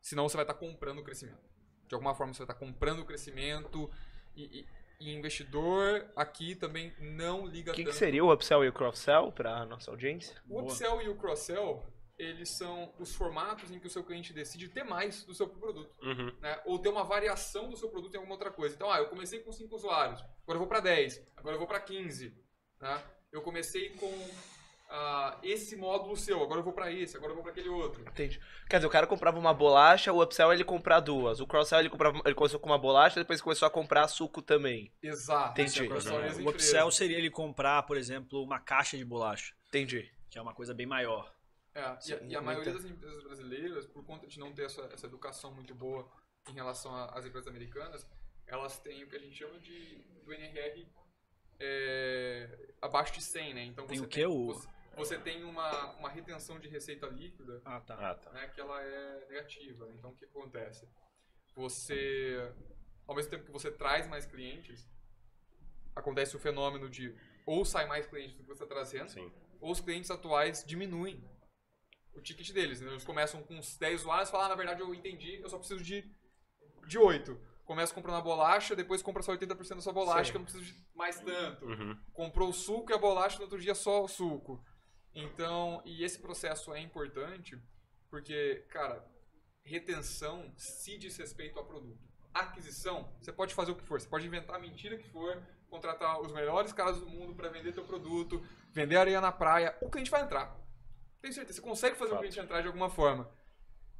[0.00, 1.46] Senão você vai estar comprando o crescimento.
[1.86, 3.90] De alguma forma você vai estar comprando o crescimento
[4.34, 4.68] e, e-
[5.00, 9.30] e investidor aqui também não liga O que, que seria o upsell e o cross-sell
[9.32, 10.36] para nossa audiência?
[10.46, 10.62] O Boa.
[10.64, 11.86] upsell e o cross-sell,
[12.18, 15.94] eles são os formatos em que o seu cliente decide ter mais do seu produto.
[16.02, 16.32] Uhum.
[16.40, 16.60] Né?
[16.66, 18.74] Ou ter uma variação do seu produto em alguma outra coisa.
[18.74, 21.68] Então, ah, eu comecei com 5 usuários, agora eu vou para 10, agora eu vou
[21.68, 22.36] para 15.
[22.80, 23.02] Né?
[23.30, 24.12] Eu comecei com
[24.90, 28.02] ah, esse módulo seu, agora eu vou para esse, agora eu vou para aquele outro.
[28.02, 28.40] Entendi.
[28.68, 31.40] Quer dizer, o cara comprava uma bolacha, o upsell ele comprar duas.
[31.40, 34.90] O cross-sell ele, comprava, ele começou com uma bolacha, depois começou a comprar suco também.
[35.02, 35.60] Exato.
[35.60, 35.86] Entendi.
[35.86, 40.10] É o upsell seria ele comprar, por exemplo, uma caixa de bolacha, Entendi.
[40.30, 41.34] que é uma coisa bem maior.
[41.74, 44.64] É, e a- e, a maioria muita- das empresas brasileiras, por conta de não ter
[44.64, 46.10] essa, essa educação muito boa
[46.48, 48.08] em relação às empresas americanas,
[48.46, 50.86] elas têm o que a gente chama de do NRR
[51.60, 52.48] é,
[52.80, 53.64] abaixo de 100, né?
[53.64, 54.26] Então Tem você o quê?
[54.26, 54.68] O- Você,
[54.98, 57.94] você tem uma, uma retenção de receita líquida Ah, tá.
[58.10, 58.30] Ah, tá.
[58.32, 59.88] né, que ela é negativa.
[59.94, 60.88] Então o que acontece?
[61.54, 62.52] Você,
[63.06, 64.86] ao mesmo tempo que você traz mais clientes,
[65.94, 67.14] acontece o fenômeno de
[67.46, 69.32] ou sai mais clientes do que você está trazendo, Sim.
[69.60, 71.24] ou os clientes atuais diminuem
[72.14, 72.80] o ticket deles.
[72.80, 72.90] né?
[72.90, 75.58] Eles começam com uns 10 usuários e falam, ah, na verdade eu entendi, eu só
[75.58, 76.04] preciso de,
[76.86, 77.40] de 8.
[77.64, 80.30] Começa comprando a bolacha, depois compra só 80% da sua bolacha, Sim.
[80.32, 81.66] que eu não preciso de mais tanto.
[81.66, 81.98] Uhum.
[82.12, 84.64] Comprou o suco e a bolacha, no outro dia só o suco.
[85.14, 87.58] Então, e esse processo é importante,
[88.10, 89.04] porque, cara,
[89.62, 92.06] retenção se diz respeito ao produto.
[92.32, 94.00] aquisição, você pode fazer o que for.
[94.00, 97.72] Você pode inventar a mentira que for, contratar os melhores caras do mundo para vender
[97.72, 99.76] teu produto, vender areia na praia.
[99.80, 100.56] O cliente vai entrar.
[101.20, 102.18] Tenho certeza, você consegue fazer Fato.
[102.18, 103.28] o cliente entrar de alguma forma.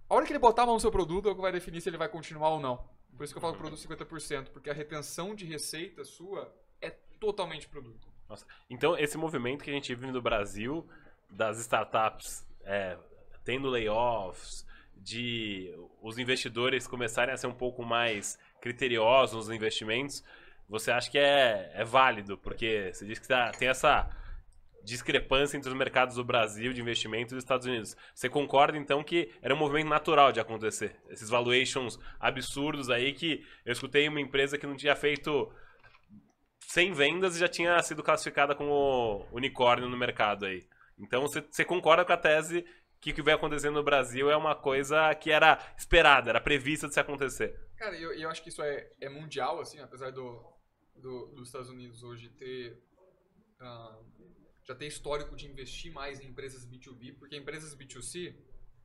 [0.09, 1.81] A hora que ele botar a mão no seu produto é o que vai definir
[1.81, 2.89] se ele vai continuar ou não.
[3.17, 7.69] Por isso que eu falo produto 50%, porque a retenção de receita sua é totalmente
[7.69, 8.08] produto.
[8.29, 8.47] Nossa.
[8.69, 10.87] Então, esse movimento que a gente vive no Brasil,
[11.31, 12.97] das startups é,
[13.45, 14.67] tendo layoffs,
[15.01, 15.73] de
[16.03, 20.25] os investidores começarem a ser um pouco mais criteriosos nos investimentos,
[20.69, 22.37] você acha que é, é válido?
[22.37, 24.11] Porque você diz que tá- tem essa
[24.83, 27.97] discrepância entre os mercados do Brasil de investimento e dos Estados Unidos.
[28.15, 30.97] Você concorda, então, que era um movimento natural de acontecer?
[31.09, 35.51] Esses valuations absurdos aí que eu escutei uma empresa que não tinha feito
[36.69, 40.69] 100 vendas e já tinha sido classificada como unicórnio no mercado aí.
[40.99, 42.63] Então você, concorda com a tese
[43.01, 46.87] que o que vai acontecer no Brasil é uma coisa que era esperada, era prevista
[46.87, 47.59] de se acontecer.
[47.77, 50.45] Cara, eu, eu acho que isso é, é mundial, assim, apesar do,
[50.95, 52.77] do- dos Estados Unidos hoje ter.
[53.61, 53.99] ah,
[54.65, 58.37] já ter histórico de investir mais em empresas B2B, porque empresas B2C,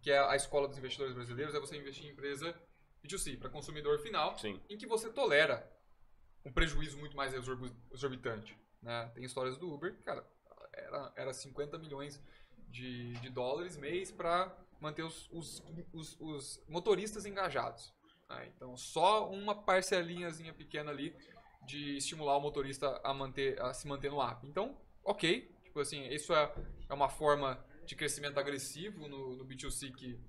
[0.01, 2.55] que é a escola dos investidores brasileiros, é você investir em empresa
[3.03, 4.61] B2C, para consumidor final, Sim.
[4.69, 5.69] em que você tolera
[6.45, 8.57] um prejuízo muito mais exorbi- exorbitante.
[8.81, 9.11] Né?
[9.15, 10.25] Tem histórias do Uber, cara,
[10.73, 12.21] era, era 50 milhões
[12.69, 15.63] de, de dólares mês para manter os, os,
[15.93, 17.93] os, os motoristas engajados.
[18.29, 18.51] né?
[18.55, 21.15] Então, só uma parcelinhazinha pequena ali
[21.65, 24.45] de estimular o motorista a, manter, a se manter no app.
[24.45, 26.53] Então, ok, tipo assim, isso é,
[26.89, 30.19] é uma forma de crescimento agressivo no, no B2C que,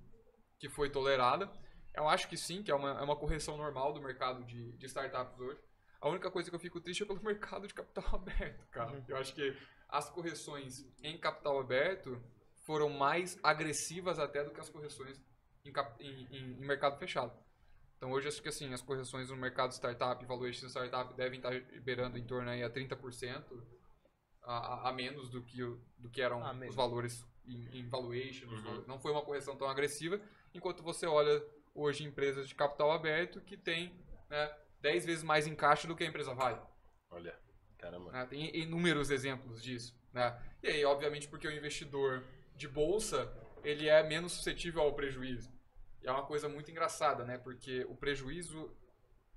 [0.60, 1.50] que foi tolerada.
[1.92, 4.86] Eu acho que sim, que é uma, é uma correção normal do mercado de, de
[4.86, 5.60] startups hoje.
[6.04, 9.02] A única coisa que eu fico triste é pelo mercado de capital aberto, cara.
[9.08, 9.56] Eu acho que
[9.88, 12.22] as correções em capital aberto
[12.64, 15.20] foram mais agressivas até do que as correções
[15.64, 17.32] em, cap- em- em- em mercado fechado.
[17.96, 22.18] Então hoje acho que assim, as correções no mercado startup, valuation startup devem estar beirando
[22.18, 23.42] em torno aí a 30%
[24.42, 27.88] a, a- a menos do que, o- do que eram A os valores em, em
[27.88, 28.46] valuation.
[28.46, 28.62] Uhum.
[28.62, 30.20] valores- Não foi uma correção tão agressiva,
[30.52, 31.42] enquanto você olha
[31.74, 33.94] hoje empresas de capital aberto que tem
[34.28, 34.54] né,
[34.84, 36.60] 10 vezes mais em caixa do que a empresa vale.
[37.10, 37.34] Olha,
[37.78, 38.12] caramba.
[38.12, 38.26] né?
[38.26, 39.98] Tem inúmeros exemplos disso.
[40.12, 40.38] Né?
[40.62, 42.22] E aí, obviamente, porque o investidor
[42.54, 43.32] de bolsa
[43.64, 45.50] ele é menos suscetível ao prejuízo.
[46.02, 47.38] E é uma coisa muito engraçada, né?
[47.38, 48.70] Porque o prejuízo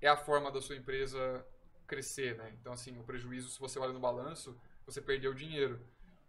[0.02, 1.18] é a forma da sua empresa
[1.86, 2.54] crescer, né?
[2.60, 5.80] Então, assim, o prejuízo, se você olha no balanço, você perdeu dinheiro.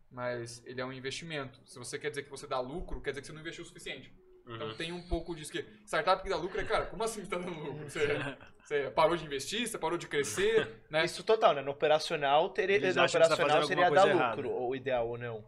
[0.10, 1.60] Mas ele é um investimento.
[1.66, 3.68] Se você quer dizer que você dá lucro, quer dizer que você não investiu o
[3.68, 4.14] suficiente.
[4.50, 4.74] Então Uhum.
[4.76, 7.38] tem um pouco disso que startup que dá lucro é, cara, como assim você tá
[7.38, 7.88] dando lucro?
[7.89, 8.08] Você,
[8.66, 11.06] você parou de investir, você parou de crescer, né?
[11.06, 11.62] Isso total, né?
[11.62, 14.47] No operacional, teria, no tá operacional fazendo seria dar coisa lucro, errada.
[14.47, 15.45] ou ideal ou não.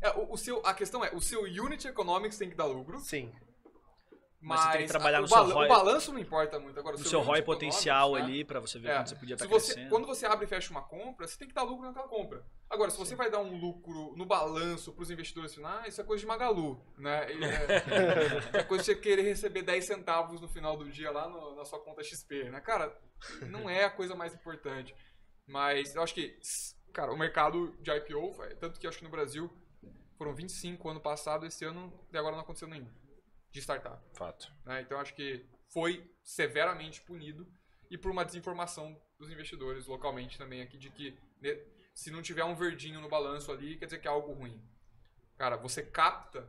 [0.00, 2.98] É, o, o seu, a questão é, o seu unit economics tem que dar lucro,
[3.00, 3.30] Sim.
[4.46, 5.64] Mas mas, você tem que trabalhar a- no o, seu ROI.
[5.64, 6.78] o balanço não importa muito.
[6.78, 8.20] Agora, O seu ROI potencial né?
[8.20, 9.90] ali pra você ver É, quando você podia se estar você, crescendo.
[9.90, 12.44] quando você abre e fecha uma compra, você tem que dar lucro naquela compra.
[12.68, 16.04] Agora, se você vai dar um lucro no balanço para os investidores finais, isso é
[16.04, 17.26] coisa de Magalu, né?
[17.32, 21.54] É, é coisa de você querer receber 10 centavos no final do dia lá no-
[21.56, 22.60] na sua conta XP, né?
[22.60, 22.94] Cara,
[23.48, 24.94] não é a coisa mais importante.
[25.46, 26.38] Mas eu acho que,
[26.92, 29.50] cara, o mercado de IPO, tanto que acho que no Brasil
[30.18, 32.88] foram 25 ano passado, esse ano, e agora não aconteceu nenhum
[33.54, 34.02] de startup.
[34.12, 34.52] Fato.
[34.66, 34.82] né?
[34.82, 37.46] Então acho que foi severamente punido
[37.88, 41.56] e por uma desinformação dos investidores localmente também aqui de que né,
[41.94, 44.60] se não tiver um verdinho no balanço ali, quer dizer que é algo ruim.
[45.38, 46.48] Cara, você capta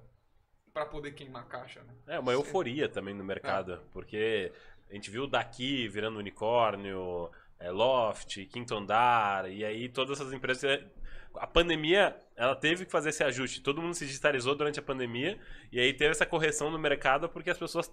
[0.73, 1.95] para poder queimar a caixa, né?
[2.07, 4.51] É, uma euforia também no mercado, porque
[4.89, 10.83] a gente viu daqui virando unicórnio, é, Loft, Quinto Andar, e aí todas essas empresas.
[11.39, 13.61] A pandemia, ela teve que fazer esse ajuste.
[13.61, 15.39] Todo mundo se digitalizou durante a pandemia,
[15.71, 17.91] e aí teve essa correção no mercado porque as pessoas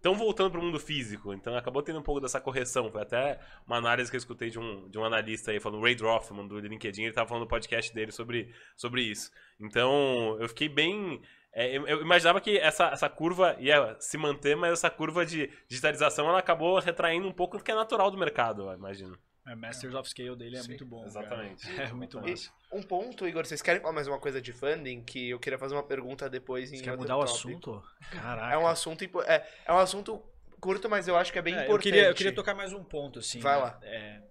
[0.00, 1.32] estão voltando para o mundo físico.
[1.32, 2.90] Então acabou tendo um pouco dessa correção.
[2.90, 5.94] Foi até uma análise que eu escutei de um, de um analista aí, falando, Ray
[5.94, 9.30] Droffman, do LinkedIn, ele estava falando no podcast dele sobre, sobre isso.
[9.60, 11.20] Então eu fiquei bem.
[11.52, 16.28] é, eu, imaginava que essa, essa curva ia se manter, mas essa curva de digitalização
[16.28, 19.16] ela acabou retraindo um pouco do que é natural do mercado, eu imagino.
[19.50, 21.04] É, Masters of Scale dele é Sim, muito bom.
[21.04, 21.66] exatamente.
[21.66, 21.88] cara.
[21.90, 22.50] É muito massa.
[22.72, 25.02] Um ponto, Igor, vocês querem falar mais uma coisa de funding?
[25.02, 27.82] Que eu queria fazer uma pergunta depois em Você quer mudar o assunto?
[28.12, 28.54] Caraca.
[28.54, 30.22] É um assunto, é, é um assunto
[30.60, 31.82] curto, mas eu acho que é bem É, eu, importante.
[31.82, 33.40] queria, eu queria tocar mais um ponto, assim.
[33.40, 33.62] Vai né?
[33.62, 33.80] lá.
[33.82, 34.22] É,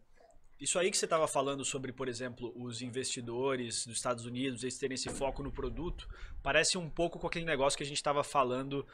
[0.60, 4.78] isso aí que você estava falando sobre, por exemplo, os investidores dos Estados Unidos, eles
[4.78, 6.08] terem esse foco no produto,
[6.42, 8.86] parece um pouco com aquele negócio que a gente estava falando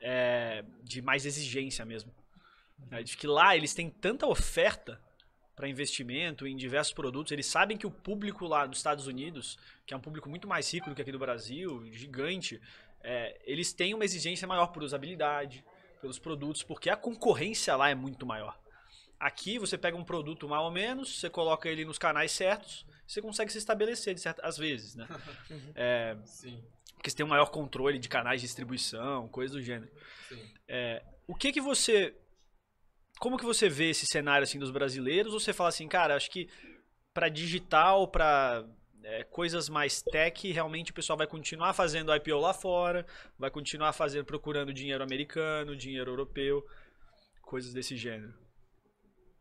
[0.00, 2.12] é, de mais exigência mesmo.
[2.90, 3.02] né?
[3.02, 5.00] De que lá eles têm tanta oferta
[5.54, 9.92] para investimento em diversos produtos, eles sabem que o público lá dos Estados Unidos, que
[9.92, 12.60] é um público muito mais rico do que aqui do Brasil, gigante,
[13.02, 15.64] é, eles têm uma exigência maior por usabilidade,
[16.00, 18.58] pelos produtos, porque a concorrência lá é muito maior.
[19.20, 23.20] Aqui você pega um produto mal ou menos, você coloca ele nos canais certos, você
[23.20, 25.06] consegue se estabelecer de certas às vezes, né?
[25.76, 26.62] É, Sim,
[26.94, 29.90] porque você tem um maior controle de canais de distribuição, coisa do gênero.
[30.28, 30.52] sim.
[31.26, 32.14] O que que você
[33.22, 35.32] como que você vê esse cenário assim dos brasileiros?
[35.32, 36.48] Ou você fala assim, cara, acho que
[37.14, 38.64] para digital, para
[39.30, 43.06] coisas mais tech, realmente o pessoal vai continuar fazendo IPO lá fora,
[43.38, 46.66] vai continuar fazendo procurando dinheiro americano, dinheiro europeu,
[47.42, 48.34] coisas desse gênero.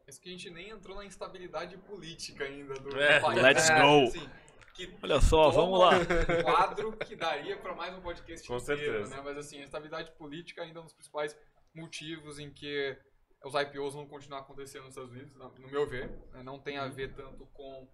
[0.05, 3.41] Mas que a gente nem entrou na instabilidade política ainda do É, país.
[3.41, 4.03] let's É, go.
[4.03, 4.29] assim,
[4.75, 5.91] que Olha só, vamos lá.
[5.97, 9.15] Um quadro que daria para mais um podcast Com inteiro, certeza.
[9.15, 9.21] né?
[9.25, 11.35] Mas assim, a estabilidade política ainda é um dos principais
[11.73, 12.95] motivos em que
[13.43, 16.09] os IPOs vão continuar acontecendo nos Estados Unidos, no meu ver.
[16.31, 16.43] né?
[16.43, 17.87] Não tem a ver tanto com,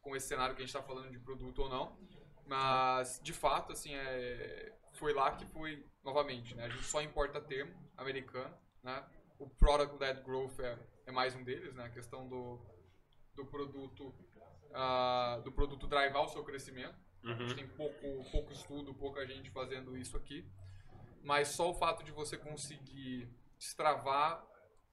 [0.00, 1.96] com esse cenário que a gente está falando de produto ou não.
[2.46, 6.64] Mas, de fato, assim, é, foi lá que foi, novamente, né?
[6.64, 9.04] A gente só importa termo americano, né?
[9.38, 11.84] O Product-Led Growth é, é mais um deles, né?
[11.84, 12.60] A questão do,
[13.34, 14.14] do produto
[14.74, 16.96] ah, do produto drivar o seu crescimento.
[17.24, 17.54] A gente Uhum.
[17.56, 20.50] tem pouco, pouco estudo, pouca gente fazendo isso aqui.
[21.22, 23.28] Mas só o fato de você conseguir
[23.58, 24.44] destravar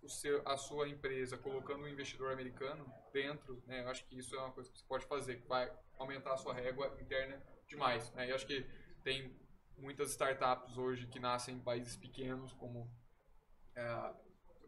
[0.08, 4.40] seu, a sua empresa colocando um investidor americano dentro, né, eu acho que isso é
[4.40, 8.12] uma coisa que você pode fazer, que vai aumentar a sua régua interna demais.
[8.14, 8.28] Né?
[8.28, 8.66] E eu acho que
[9.04, 9.36] tem
[9.78, 12.90] muitas startups hoje que nascem em países pequenos, como
[13.76, 14.14] é,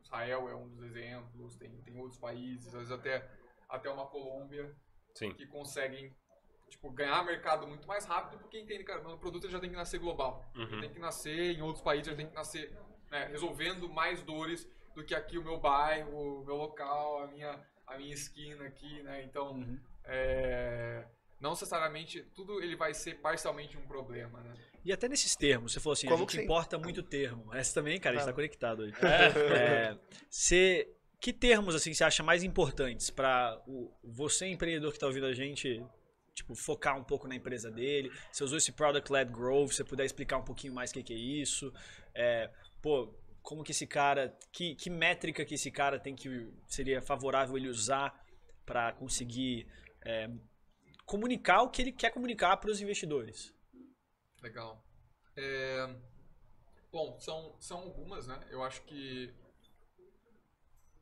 [0.02, 3.30] Israel é um dos exemplos, tem, tem outros países, às vezes até,
[3.70, 4.76] até uma Colômbia,
[5.16, 5.34] Sim.
[5.34, 6.16] que conseguem
[6.70, 10.00] tipo, ganhar mercado muito mais rápido porque entende, cara, o produto já tem que nascer
[10.00, 10.50] global.
[10.56, 10.80] Uhum.
[10.80, 12.72] Tem que nascer em outros países, já tem que nascer
[13.10, 17.60] né, resolvendo mais dores do que aqui o meu bairro, o meu local, a minha,
[17.88, 19.24] a minha esquina aqui, né?
[19.24, 19.80] Então, Uhum.
[20.06, 21.06] é,
[21.40, 24.54] não necessariamente tudo ele vai ser parcialmente um problema, né?
[24.84, 27.54] E até nesses termos, você falou assim, a Como gente que você- importa muito termo.
[27.54, 28.32] Essa também, cara, a gente Ah.
[28.32, 28.94] tá conectado hoje.
[29.94, 29.98] É,
[30.30, 30.90] você,
[31.20, 33.62] que termos assim você acha mais importantes para
[34.04, 35.84] você empreendedor que tá ouvindo a gente,
[36.34, 38.12] tipo, focar um pouco na empresa dele?
[38.32, 41.04] Você usou esse product led growth, se você puder explicar um pouquinho mais o que,
[41.04, 41.72] que é isso?
[42.16, 42.50] É,
[42.82, 47.58] pô, como que esse cara, que, que métrica que esse cara tem que seria favorável
[47.58, 48.24] ele usar
[48.66, 49.68] para conseguir
[50.06, 50.30] é,
[51.06, 53.54] comunicar o que ele quer comunicar para os investidores?
[54.42, 54.84] Legal.
[55.36, 55.96] É,
[56.92, 58.38] Bom, são, são algumas, né?
[58.50, 59.34] Eu acho que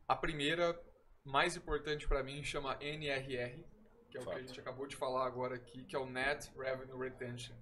[0.08, 0.80] a primeira,
[1.26, 3.64] mais importante para mim, chama NRR,
[4.12, 4.48] que é o que a Fato.
[4.48, 7.56] gente acabou de falar agora aqui, que é o Net Revenue Retention,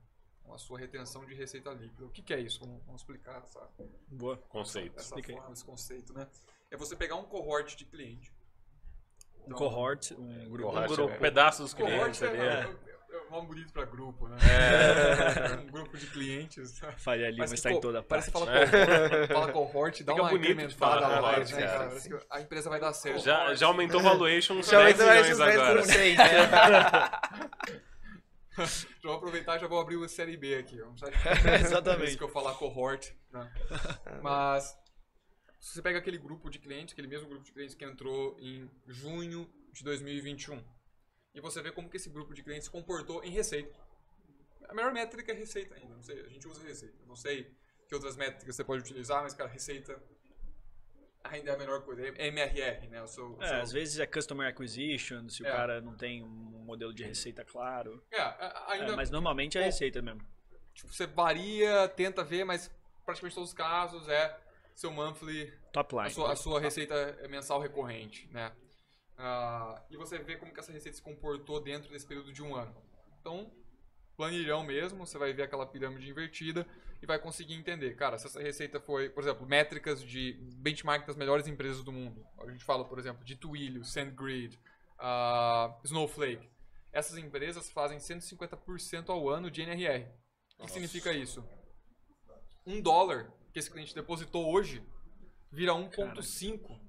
[0.48, 2.06] então, a sua retenção de receita líquida.
[2.06, 2.62] O que, que é isso?
[2.62, 3.60] Vamos, vamos explicar essa,
[4.08, 4.38] Boa.
[4.50, 4.98] Conceito.
[4.98, 5.24] essa aí.
[5.24, 6.26] forma, esse conceito, né?
[6.72, 8.34] É você pegar um cohort de cliente.
[9.40, 10.70] Um Então, cohort, um grupo.
[10.70, 11.14] Cohort, Um grupo.
[11.14, 12.38] é um pedaço dos clientes é, ali.
[12.38, 13.18] é, é.
[13.18, 14.38] é um nome bonito para grupo, né?
[14.42, 15.60] É.
[15.68, 16.80] um grupo de clientes.
[16.98, 18.48] Faria Lima Parece está em toda Parece parte.
[18.48, 21.88] que fala, cohort, fala cohort, dá Fica uma incrementada a né, mais, né, cara?
[21.90, 23.20] Parece a empresa vai dar certo.
[23.22, 27.22] Já, já aumentou o valuation uns Já 10 aumentou mais milhões uns agora.
[28.58, 28.88] 10%?
[29.02, 30.80] Já vou aproveitar e já vou abrir o Série B aqui.
[30.80, 31.02] Vamos
[31.62, 32.00] Exatamente.
[32.00, 33.14] Por isso que eu falar cohort.
[33.32, 33.54] Né?
[34.22, 34.78] Mas,
[35.60, 38.70] se você pega aquele grupo de clientes, aquele mesmo grupo de clientes que entrou em
[38.88, 40.64] junho de 2021,
[41.34, 43.78] e você vê como que esse grupo de clientes se comportou em receita.
[44.68, 45.96] A melhor métrica é receita ainda.
[45.96, 46.98] Não sei, a gente usa receita.
[47.06, 47.56] Não sei
[47.88, 50.02] que outras métricas você pode utilizar, mas, cara, receita
[51.32, 52.08] ainda é a melhor coisa.
[52.08, 53.02] É MRR, né?
[53.02, 55.52] O seu, o É, seu- às vezes é customer acquisition, se o É.
[55.52, 56.28] cara não tem um
[56.66, 58.04] modelo de receita claro.
[58.12, 60.22] É, a- ainda É, mas normalmente é receita mesmo.
[60.74, 62.70] tipo, você varia, tenta ver, mas
[63.06, 64.38] praticamente todos os casos é
[64.76, 66.08] seu monthly Top line.
[66.08, 68.52] a sua, a sua receita mensal recorrente, né?
[69.18, 72.56] Ah, e você vê como que essa receita se comportou dentro desse período de um
[72.56, 72.76] ano.
[73.20, 73.52] Então,
[74.16, 76.68] planilhão mesmo, você vai ver aquela pirâmide invertida
[77.02, 81.16] e vai conseguir entender, cara, se essa receita foi, por exemplo, métricas de benchmark das
[81.16, 82.26] melhores empresas do mundo.
[82.40, 84.60] A gente fala, por exemplo, de Twilio, SendGrid,
[84.98, 86.50] ah, Snowflake.
[86.92, 90.08] Essas empresas fazem 150% ao ano de NRR.
[90.58, 91.48] O que significa isso?
[92.66, 94.84] Um dólar que esse cliente depositou hoje
[95.52, 96.80] vira 1,5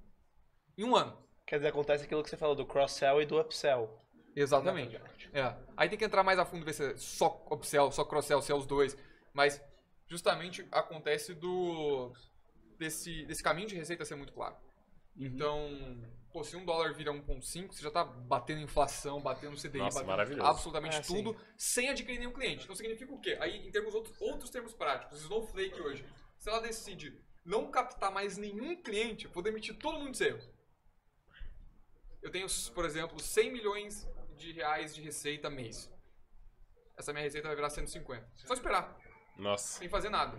[0.77, 1.17] em um ano.
[1.47, 4.03] Quer dizer, acontece aquilo que você falou do cross-sell e do upsell.
[4.35, 4.97] Exatamente.
[5.33, 5.57] É.
[5.77, 8.53] Aí tem que entrar mais a fundo, ver se é só upsell, só cross-sell, se
[8.53, 8.97] é os dois.
[9.33, 9.61] Mas
[10.09, 12.13] justamente acontece do
[12.79, 14.57] desse, desse caminho de receita ser muito claro.
[15.17, 15.27] Uhum.
[15.27, 20.03] Então, pô, se um dólar vira 1,5, você já tá batendo inflação, batendo CDI, Nossa,
[20.03, 21.15] batendo absolutamente sim.
[21.15, 22.65] tudo, sem adquirir nenhum cliente.
[22.65, 23.37] Então significa o quê?
[23.41, 26.05] Aí, em termos outros, outros termos práticos, Snowflake hoje,
[26.39, 30.49] se ela decide não captar mais nenhum cliente, eu vou demitir todo mundo de sales.
[32.23, 35.91] Eu tenho, por exemplo, 100 milhões de reais de receita mês.
[36.97, 38.29] Essa minha receita vai virar 150.
[38.35, 38.97] Só esperar,
[39.39, 39.79] Nossa.
[39.79, 40.37] sem fazer nada.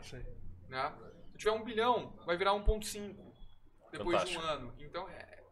[0.68, 0.96] Né?
[1.38, 3.16] tiver um bilhão, vai virar 1.5
[3.92, 4.42] depois de Fantástico.
[4.42, 4.74] um ano.
[4.78, 5.44] Então, é,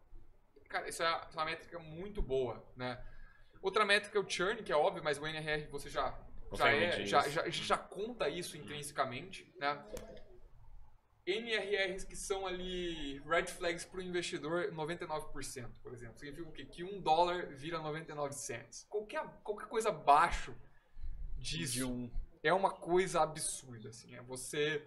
[0.68, 3.02] cara, isso é, uma métrica muito boa, né?
[3.60, 6.16] Outra métrica é o churn, que é óbvio, mas o NRR você já,
[6.52, 9.82] já, é, já, já, já conta isso intrinsecamente, né?
[11.26, 16.18] NRRs que são ali red flags para o investidor, 99%, por exemplo.
[16.18, 16.64] Significa o quê?
[16.64, 18.86] Que um dólar vira 99 cents.
[18.88, 20.54] Qualquer, qualquer coisa abaixo
[21.36, 22.10] disso De um.
[22.42, 24.14] É uma coisa absurda, assim.
[24.14, 24.86] É você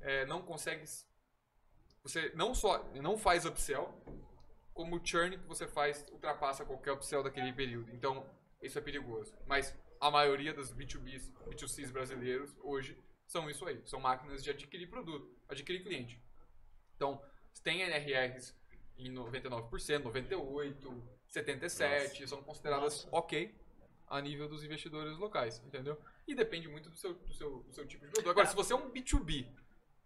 [0.00, 0.84] é, não consegue...
[2.02, 3.92] Você não só não faz upsell,
[4.72, 7.90] como o churn que você faz ultrapassa qualquer upsell daquele período.
[7.92, 8.24] Então,
[8.62, 9.36] isso é perigoso.
[9.46, 12.96] Mas a maioria dos B2Bs, B2Cs brasileiros hoje
[13.26, 13.82] são isso aí.
[13.84, 16.22] São máquinas de adquirir produto, adquirir cliente.
[16.94, 17.20] Então,
[17.62, 18.54] tem NRRs
[18.96, 19.68] em 99%,
[20.02, 23.54] 98%, 77%, são consideradas ok
[24.06, 26.00] a nível dos investidores locais, entendeu?
[26.28, 28.30] E depende muito do seu, do seu, do seu tipo de produto.
[28.30, 29.48] Agora, se você é um B2B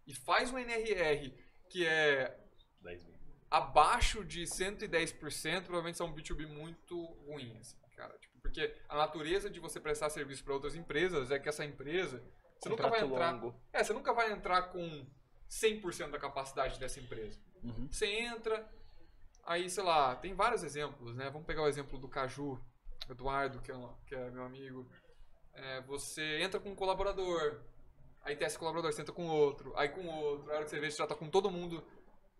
[0.07, 1.31] e faz um NRR
[1.69, 2.39] que é
[2.81, 3.13] 10 mil.
[3.51, 6.95] abaixo de 110%, provavelmente são um B2B muito
[7.27, 8.17] ruim, assim, cara.
[8.17, 12.23] Tipo, porque a natureza de você prestar serviço para outras empresas é que essa empresa,
[12.59, 13.55] você nunca vai entrar, longo.
[13.71, 15.05] é, você nunca vai entrar com
[15.49, 17.39] 100% da capacidade dessa empresa.
[17.63, 17.87] Uhum.
[17.91, 18.67] Você entra,
[19.45, 21.29] aí, sei lá, tem vários exemplos, né?
[21.29, 22.59] Vamos pegar o exemplo do Caju,
[23.09, 24.89] Eduardo, que é, um- que é meu amigo.
[25.53, 27.61] É, você entra com um colaborador,
[28.21, 30.89] aí esse colaborador, você entra com outro, aí com outro, a hora que você vê,
[30.89, 31.83] você já tá com todo mundo,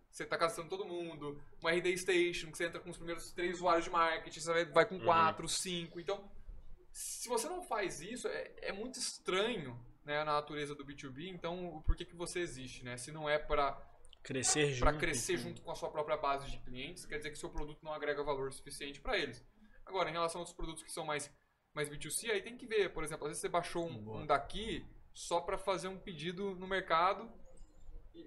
[0.10, 3.56] você tá caçando todo mundo, uma RD Station, que você entra com os primeiros três
[3.56, 5.04] usuários de marketing, você vai- com Uhum.
[5.06, 6.00] quatro, cinco.
[6.00, 6.30] Então,
[6.92, 11.82] se você não faz isso, é, é muito estranho né, na natureza do B2B, então
[11.86, 12.98] por que, que você existe, né?
[12.98, 13.80] Se não é para
[14.22, 14.98] Crescer junto.
[15.00, 17.94] crescer junto com a sua própria base de clientes, quer dizer que seu produto não
[17.94, 19.42] agrega valor suficiente para eles.
[19.86, 21.32] Agora, em relação aos produtos que são mais,
[21.74, 24.86] mais B2C, aí tem que ver, por exemplo, às vezes você baixou um, um daqui
[25.14, 27.30] só para fazer um pedido no mercado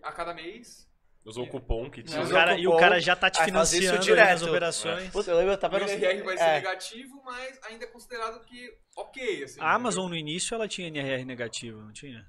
[0.03, 0.87] a cada mês.
[1.25, 2.19] Usou o cupom que E tinha.
[2.19, 4.49] o, Mas cara, e o cara já tá te financiando ali nas direto.
[4.49, 5.11] operações.
[5.11, 5.85] Puta, eu lembro, eu O tava no...
[5.89, 9.43] NRR vai ser é, negativo, mas ainda é considerado que ok.
[9.43, 12.25] Assim, A Amazon no início ela tinha NRR negativo, não tinha?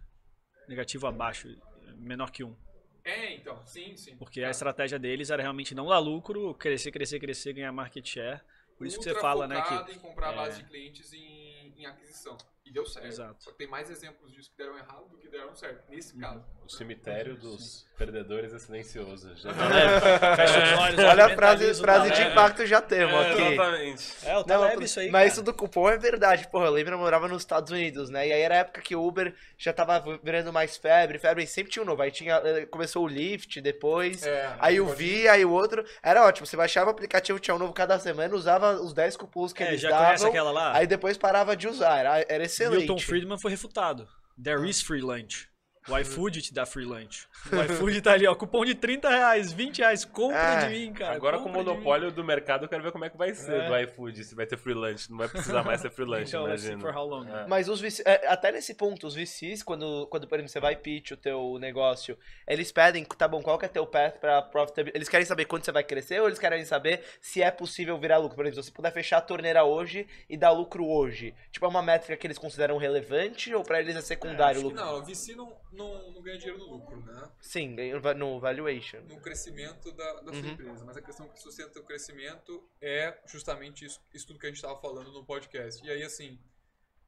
[0.67, 1.47] Negativo abaixo,
[1.95, 2.55] menor que um.
[3.03, 4.17] É, então, sim, sim.
[4.17, 8.41] Porque a estratégia deles era realmente não dar lucro, crescer, crescer, crescer, ganhar market share.
[8.77, 10.35] Por isso que você fala, né, que em comprar a é.
[10.35, 12.37] base de clientes em, em aquisição.
[12.67, 13.07] E deu certo.
[13.07, 13.35] Exato.
[13.43, 16.19] Só que tem mais exemplos disso que deram errado do que deram certo, nesse Uhum.
[16.21, 16.43] caso.
[16.65, 19.33] O cemitério dos perdedores é silencioso.
[19.37, 19.51] Já
[20.31, 23.41] É, fecha os olhos, Olha a frase, frase de impacto já temos É, aqui.
[23.53, 24.13] exatamente.
[24.25, 25.27] É, o Não, Taleb mas- isso aí, mas cara.
[25.33, 26.45] isso do cupom é verdade.
[26.49, 28.27] Porra, eu lembro, eu morava nos Estados Unidos, né?
[28.27, 31.47] E aí era a época que o Uber já tava virando mais febre, febre, e
[31.47, 32.01] sempre tinha um novo.
[32.01, 35.85] Aí tinha, eh, começou o Lyft depois, É, aí o Vi, aí o outro.
[36.03, 39.53] Era ótimo, você baixava o aplicativo, tinha um novo cada semana, usava os 10 cupons
[39.53, 40.75] que É, eles já conhece davam, aquela lá?
[40.75, 41.97] aí depois parava de usar.
[41.99, 42.87] Era, era excelente.
[42.87, 44.07] Milton Friedman foi refutado.
[44.41, 45.47] There is free lunch.
[45.89, 47.27] O iFood te dá free lunch.
[47.51, 50.91] O iFood tá ali, ó, cupom de 30 reais, 20 reais, compra É, de mim,
[50.93, 51.15] cara.
[51.15, 53.67] Agora com o monopólio do mercado, eu quero ver como é que vai ser É.
[53.67, 55.09] do iFood, se vai ter free lunch.
[55.09, 56.79] Não vai precisar mais ter free lunch, Então, imagina.
[56.81, 57.25] for how long?
[57.27, 57.47] É.
[57.47, 60.75] Mas os VCs, é, até nesse ponto, os VCs, quando, quando, por exemplo, você vai
[60.75, 62.17] pitch o teu negócio,
[62.47, 64.97] eles pedem, tá bom, qual que é teu path pra profitability?
[64.97, 68.17] Eles querem saber quando você vai crescer ou eles querem saber se é possível virar
[68.17, 68.35] lucro?
[68.35, 71.69] Por exemplo, se você puder fechar a torneira hoje e dar lucro hoje, tipo, é
[71.69, 74.85] uma métrica que eles consideram relevante ou pra eles é secundário o Acho que lucro?
[74.85, 77.31] não, o VC não, não, não ganha dinheiro no lucro, né?
[77.39, 77.75] Sim,
[78.15, 78.99] no valuation.
[79.01, 80.51] No crescimento da, da sua Uhum.
[80.53, 80.83] empresa.
[80.85, 84.57] Mas a questão que sustenta o crescimento é justamente isso, isso tudo que a gente
[84.57, 85.85] estava falando no podcast.
[85.85, 86.39] E aí, assim,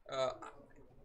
[0.07, 0.53] ah,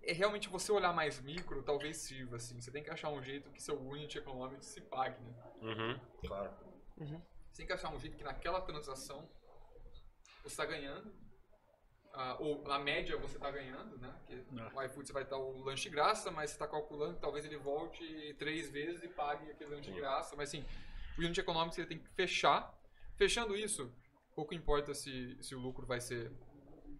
[0.02, 2.60] é realmente você olhar mais micro, talvez sirva, assim.
[2.60, 5.52] Você tem que achar um jeito que seu unit economics se pague, né?
[5.62, 6.54] Uhum, claro.
[6.96, 9.28] Você tem que achar um jeito que naquela transação
[10.42, 11.10] você está ganhando,
[12.14, 14.14] ah, ou na média você está ganhando, né?
[14.20, 14.78] Porque É.
[14.78, 17.44] o iFood você vai dar o lanche de graça, mas você está calculando que talvez
[17.44, 20.36] ele volte três vezes e pague aquele lanche de graça.
[20.36, 20.64] Mas assim,
[21.18, 22.72] o unit economics ele tem que fechar.
[23.16, 23.92] Fechando isso,
[24.34, 26.30] pouco importa se, se o lucro vai ser,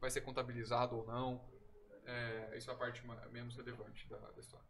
[0.00, 1.44] vai ser contabilizado ou não.
[2.06, 3.02] É, isso é a parte
[3.32, 4.66] menos relevante da, da história.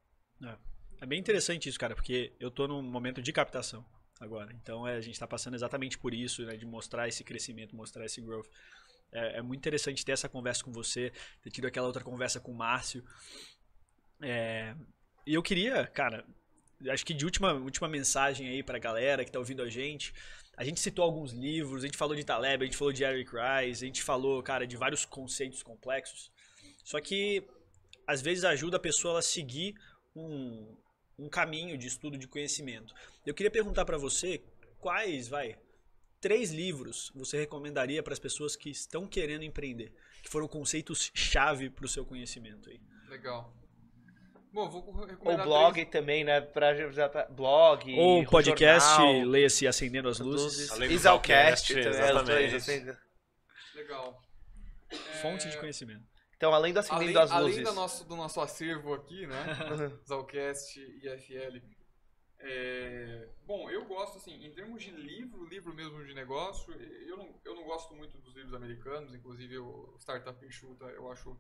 [1.01, 3.85] É bem interessante isso, cara, porque eu tô num momento de captação
[4.21, 4.53] agora.
[4.63, 6.57] Então é, a gente tá passando exatamente por isso, né?
[6.57, 8.49] De mostrar esse crescimento, mostrar esse growth.
[9.15, 11.13] É, é muito interessante ter essa conversa com você,
[11.43, 13.05] ter tido aquela outra conversa com o Márcio.
[14.21, 14.75] É,
[15.27, 16.25] e eu queria, cara,
[16.91, 20.13] acho que de última, última mensagem aí pra galera que tá ouvindo a gente.
[20.57, 23.31] A gente citou alguns livros, a gente falou de Taleb, a gente falou de Eric
[23.31, 26.31] Rice, a gente falou, cara, de vários conceitos complexos.
[26.85, 27.43] Só que
[28.07, 29.75] às vezes ajuda a pessoa a seguir
[30.15, 30.77] um,
[31.19, 32.95] um caminho de estudo de conhecimento.
[33.25, 34.43] Eu queria perguntar para você
[34.79, 35.57] quais, vai,
[36.25, 41.69] três livros você recomendaria para as pessoas que estão querendo empreender, que foram conceitos chave
[41.69, 42.81] para o seu conhecimento aí.
[43.09, 43.53] Legal.
[44.51, 46.41] Bom, vou recomendar Ou três- blog também, né?
[46.41, 46.73] Pra,
[47.11, 47.95] pra- blog.
[47.99, 50.45] Ou um podcast, leia-se Acendendo as luzes.
[50.45, 50.71] Luzes.
[50.71, 52.97] Além Exalcast exatamente.
[53.75, 54.19] Legal.
[55.21, 56.05] Fonte É, de conhecimento.
[56.37, 57.65] Então, além do Além, acendendo as além luzes.
[57.69, 59.37] do, nosso, do nosso acervo aqui, né?
[60.09, 61.61] Zalcast e FL.
[62.47, 67.35] É, bom, eu gosto, assim, em termos de livro, livro mesmo de negócio, eu não,
[67.43, 71.35] eu não gosto muito dos livros americanos, inclusive o Startup Enxuta, eu acho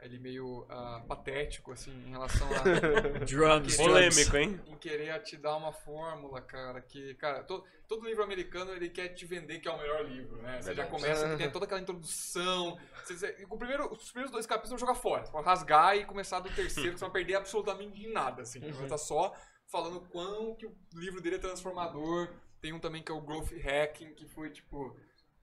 [0.00, 2.62] ele meio ah, patético, assim, em relação a...
[3.24, 3.76] Drums, drums.
[3.76, 4.60] Polêmico, hein?
[4.66, 9.10] em querer te dar uma fórmula, cara, que, cara, to- todo livro americano ele quer
[9.10, 10.60] te vender que é o melhor livro, né?
[10.60, 12.80] Você já começa, tem toda aquela introdução.
[13.04, 15.24] Você, você- o primeiro, os primeiros dois capítulos você vai jogar fora.
[15.24, 18.58] Você pode rasgar e começar do terceiro, que você vai perder absolutamente nada, assim.
[18.60, 19.32] Você vai estar só
[19.72, 22.28] falando quão que o livro dele é transformador.
[22.60, 24.94] Tem um também que é o Growth Hacking, que foi, tipo,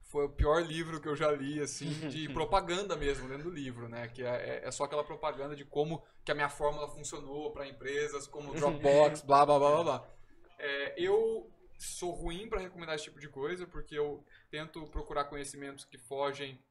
[0.04, 3.90] foi o pior livro que eu já li, assim, de propaganda mesmo dentro do livro,
[3.90, 4.08] né?
[4.08, 4.28] Que é,
[4.62, 8.54] é- é só aquela propaganda de como que a minha fórmula funcionou para empresas, como
[8.54, 10.10] Dropbox, blá, blá, blá, blá, blá.
[10.60, 15.86] É, eu sou ruim para recomendar esse tipo de coisa, porque eu tento procurar conhecimentos
[15.86, 16.62] que fogem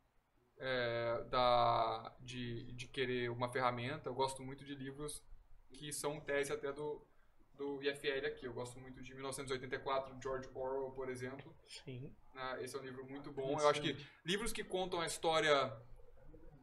[0.59, 4.09] é, da, de, de querer uma ferramenta.
[4.09, 5.23] Eu gosto muito de livros
[5.73, 7.07] que são tese até do,
[7.59, 8.47] do IFL aqui.
[8.47, 11.55] Eu gosto muito de 1984, George Orwell, por exemplo.
[11.67, 12.11] Sim.
[12.35, 12.59] né?
[12.63, 13.59] Esse é um livro muito bom.
[13.61, 15.77] Eu acho que livros que contam a história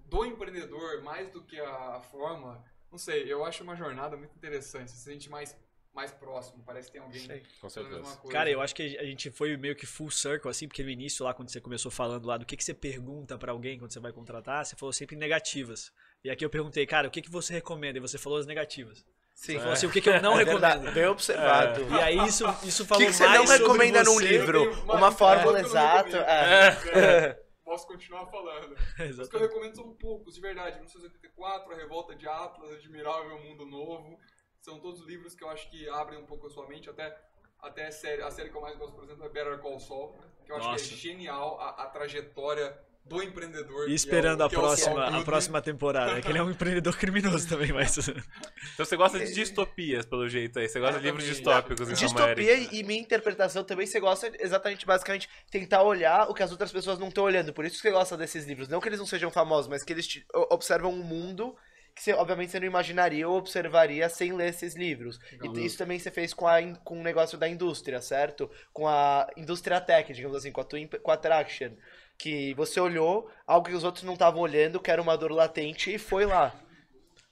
[0.05, 4.89] do empreendedor mais do que a, forma, não sei, eu acho uma jornada muito interessante.
[4.89, 5.57] Você se sente mais,
[5.93, 7.43] mais próximo, parece que tem alguém Sei.
[7.59, 8.01] Com certeza.
[8.01, 8.27] coisa.
[8.29, 11.25] Cara, eu acho que a gente foi meio que full circle, assim, porque no início
[11.25, 13.99] lá, quando você começou falando lá do que, que você pergunta pra alguém quando você
[13.99, 15.91] vai contratar, você falou sempre negativas.
[16.23, 17.97] E aqui eu perguntei, cara, o que, que você recomenda?
[17.97, 19.05] E você falou as negativas.
[19.35, 19.53] Sim.
[19.53, 20.91] Você falou assim, o que, que eu não É recomendo?
[20.93, 21.83] Bem observado.
[21.89, 24.27] E aí isso, isso O falou que, que você mais não sobre recomenda num você.
[24.27, 24.71] livro?
[24.83, 25.61] Uma- Uma fórmula É.
[25.61, 26.17] exata.
[26.17, 26.67] É.
[26.99, 27.45] É.
[27.63, 28.73] Posso continuar falando.
[29.21, 30.77] Os que eu recomendo são poucos, de verdade.
[30.77, 34.17] 1984, A Revolta de Atlas, Admirável Mundo Novo.
[34.61, 36.89] São todos livros que eu acho que abrem um pouco a sua mente.
[36.89, 37.15] Até,
[37.59, 40.15] até a, série, a série que eu mais gosto, por exemplo, é Better Call Saul.
[40.45, 40.85] Que eu acho Nossa.
[40.87, 43.87] que é genial a, a trajetória do empreendedor.
[43.87, 45.23] E é esperando o- a é o Saul próxima, a Goodman.
[45.25, 47.95] próxima temporada, que ele é um empreendedor criminoso também, mas...
[48.73, 50.67] Então você gosta de distopias, pelo jeito aí.
[50.67, 55.29] Você gosta de livros distópicos, então, Distopia e minha interpretação também, você gosta exatamente, basicamente,
[55.51, 57.53] tentar olhar o que as outras pessoas não estão olhando.
[57.53, 58.67] Por isso que você gosta desses livros.
[58.67, 61.55] Não que eles não sejam famosos, mas que eles o- observam um mundo
[61.95, 65.17] que você, obviamente, você não imaginaria ou observaria sem ler esses livros.
[65.31, 65.55] Legal.
[65.57, 68.51] E isso também você fez com, a, com o negócio da indústria, certo?
[68.73, 71.69] Com a indústria tech, digamos assim, com a, tua, com a Traction.
[72.17, 75.93] Que você olhou algo que os outros não estavam olhando, que era uma dor latente,
[75.93, 76.55] e foi lá.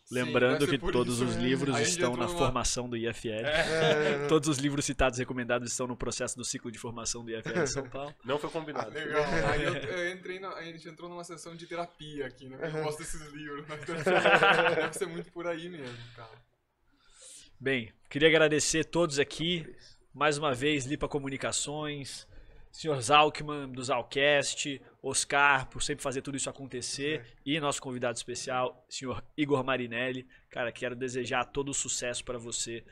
[0.06, 1.26] Sim, Lembrando ser que todos isso.
[1.26, 3.46] os livros Aí a gente estão na numa- formação do IFL.
[4.28, 7.62] Todos os livros citados e recomendados estão no processo do ciclo de formação do IFL
[7.64, 8.14] de São Paulo.
[8.26, 8.92] Não foi combinado.
[8.92, 9.24] Legal.
[9.50, 12.58] Aí eu, eu entrei na, a gente entrou numa sessão de terapia aqui, né?
[12.62, 13.80] Eu gosto desses livros, mas
[14.76, 16.30] deve ser muito por aí mesmo, cara.
[17.58, 19.66] Bem, queria agradecer todos aqui.
[20.14, 22.28] Mais uma vez, Lipa Comunicações,
[22.74, 23.00] Sr.
[23.00, 27.24] Zalkman, do Zalcast, Oscar, por sempre fazer tudo isso acontecer.
[27.46, 29.24] E nosso convidado especial, Sr.
[29.38, 30.28] Igor Marinelli.
[30.50, 32.84] Cara, quero desejar todo o sucesso para você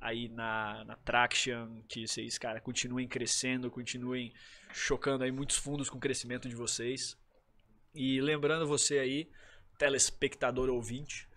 [0.00, 4.32] aí na, na Traction, que vocês, cara, continuem crescendo, continuem
[4.72, 7.16] chocando aí muitos fundos com o crescimento de vocês.
[7.92, 9.28] E lembrando você aí,
[9.76, 11.28] telespectador ouvinte,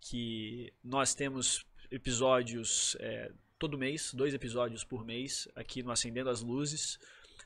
[0.00, 6.42] que nós temos episódios é, todo mês, dois episódios por mês, aqui no Acendendo as
[6.42, 6.96] Luzes.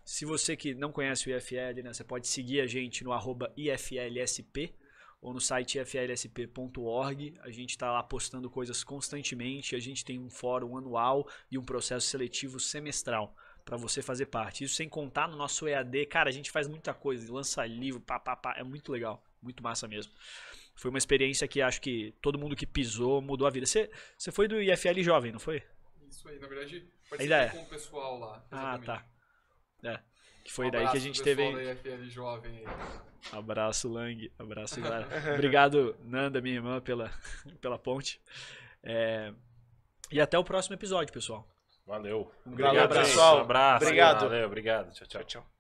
[0.05, 3.53] Se você que não conhece o IFL, né, você pode seguir a gente no arroba
[3.57, 4.75] IFLSP
[5.21, 7.35] ou no site iflsp.org.
[7.41, 9.75] A gente está lá postando coisas constantemente.
[9.75, 13.35] A gente tem um fórum anual e um processo seletivo semestral
[13.65, 14.65] para você fazer parte.
[14.65, 16.05] Isso sem contar no nosso EAD.
[16.07, 18.55] Cara, a gente faz muita coisa, lança livro, pá, pá, pá.
[18.59, 20.13] É muito legal, muito massa mesmo.
[20.75, 23.65] Foi uma experiência que acho que todo mundo que pisou mudou a vida.
[23.65, 25.63] Você, você foi do IFL jovem, não foi?
[26.11, 27.49] Isso aí, na verdade, participei é.
[27.49, 28.47] com o pessoal lá.
[28.51, 28.87] Ah, exatamente.
[28.87, 29.14] tá.
[29.85, 30.01] É.
[30.45, 31.75] Que foi Um daí que a gente teve.
[31.75, 32.67] da jovem aí.
[33.33, 34.31] Abraço, Lang.
[34.39, 35.07] Abraço, galera.
[35.35, 37.11] Obrigado, Nanda, minha irmã, pela,
[37.61, 38.21] pela ponte.
[38.83, 39.33] É,
[40.11, 41.49] E até o próximo episódio, pessoal.
[41.87, 42.31] Valeu.
[42.47, 43.11] Um grande abraço.
[43.11, 43.39] pessoal.
[43.39, 43.85] Um abraço.
[43.85, 44.21] Obrigado.
[44.29, 44.93] Valeu, obrigado.
[44.93, 45.25] Tchau, tchau.
[45.25, 45.54] Tchau.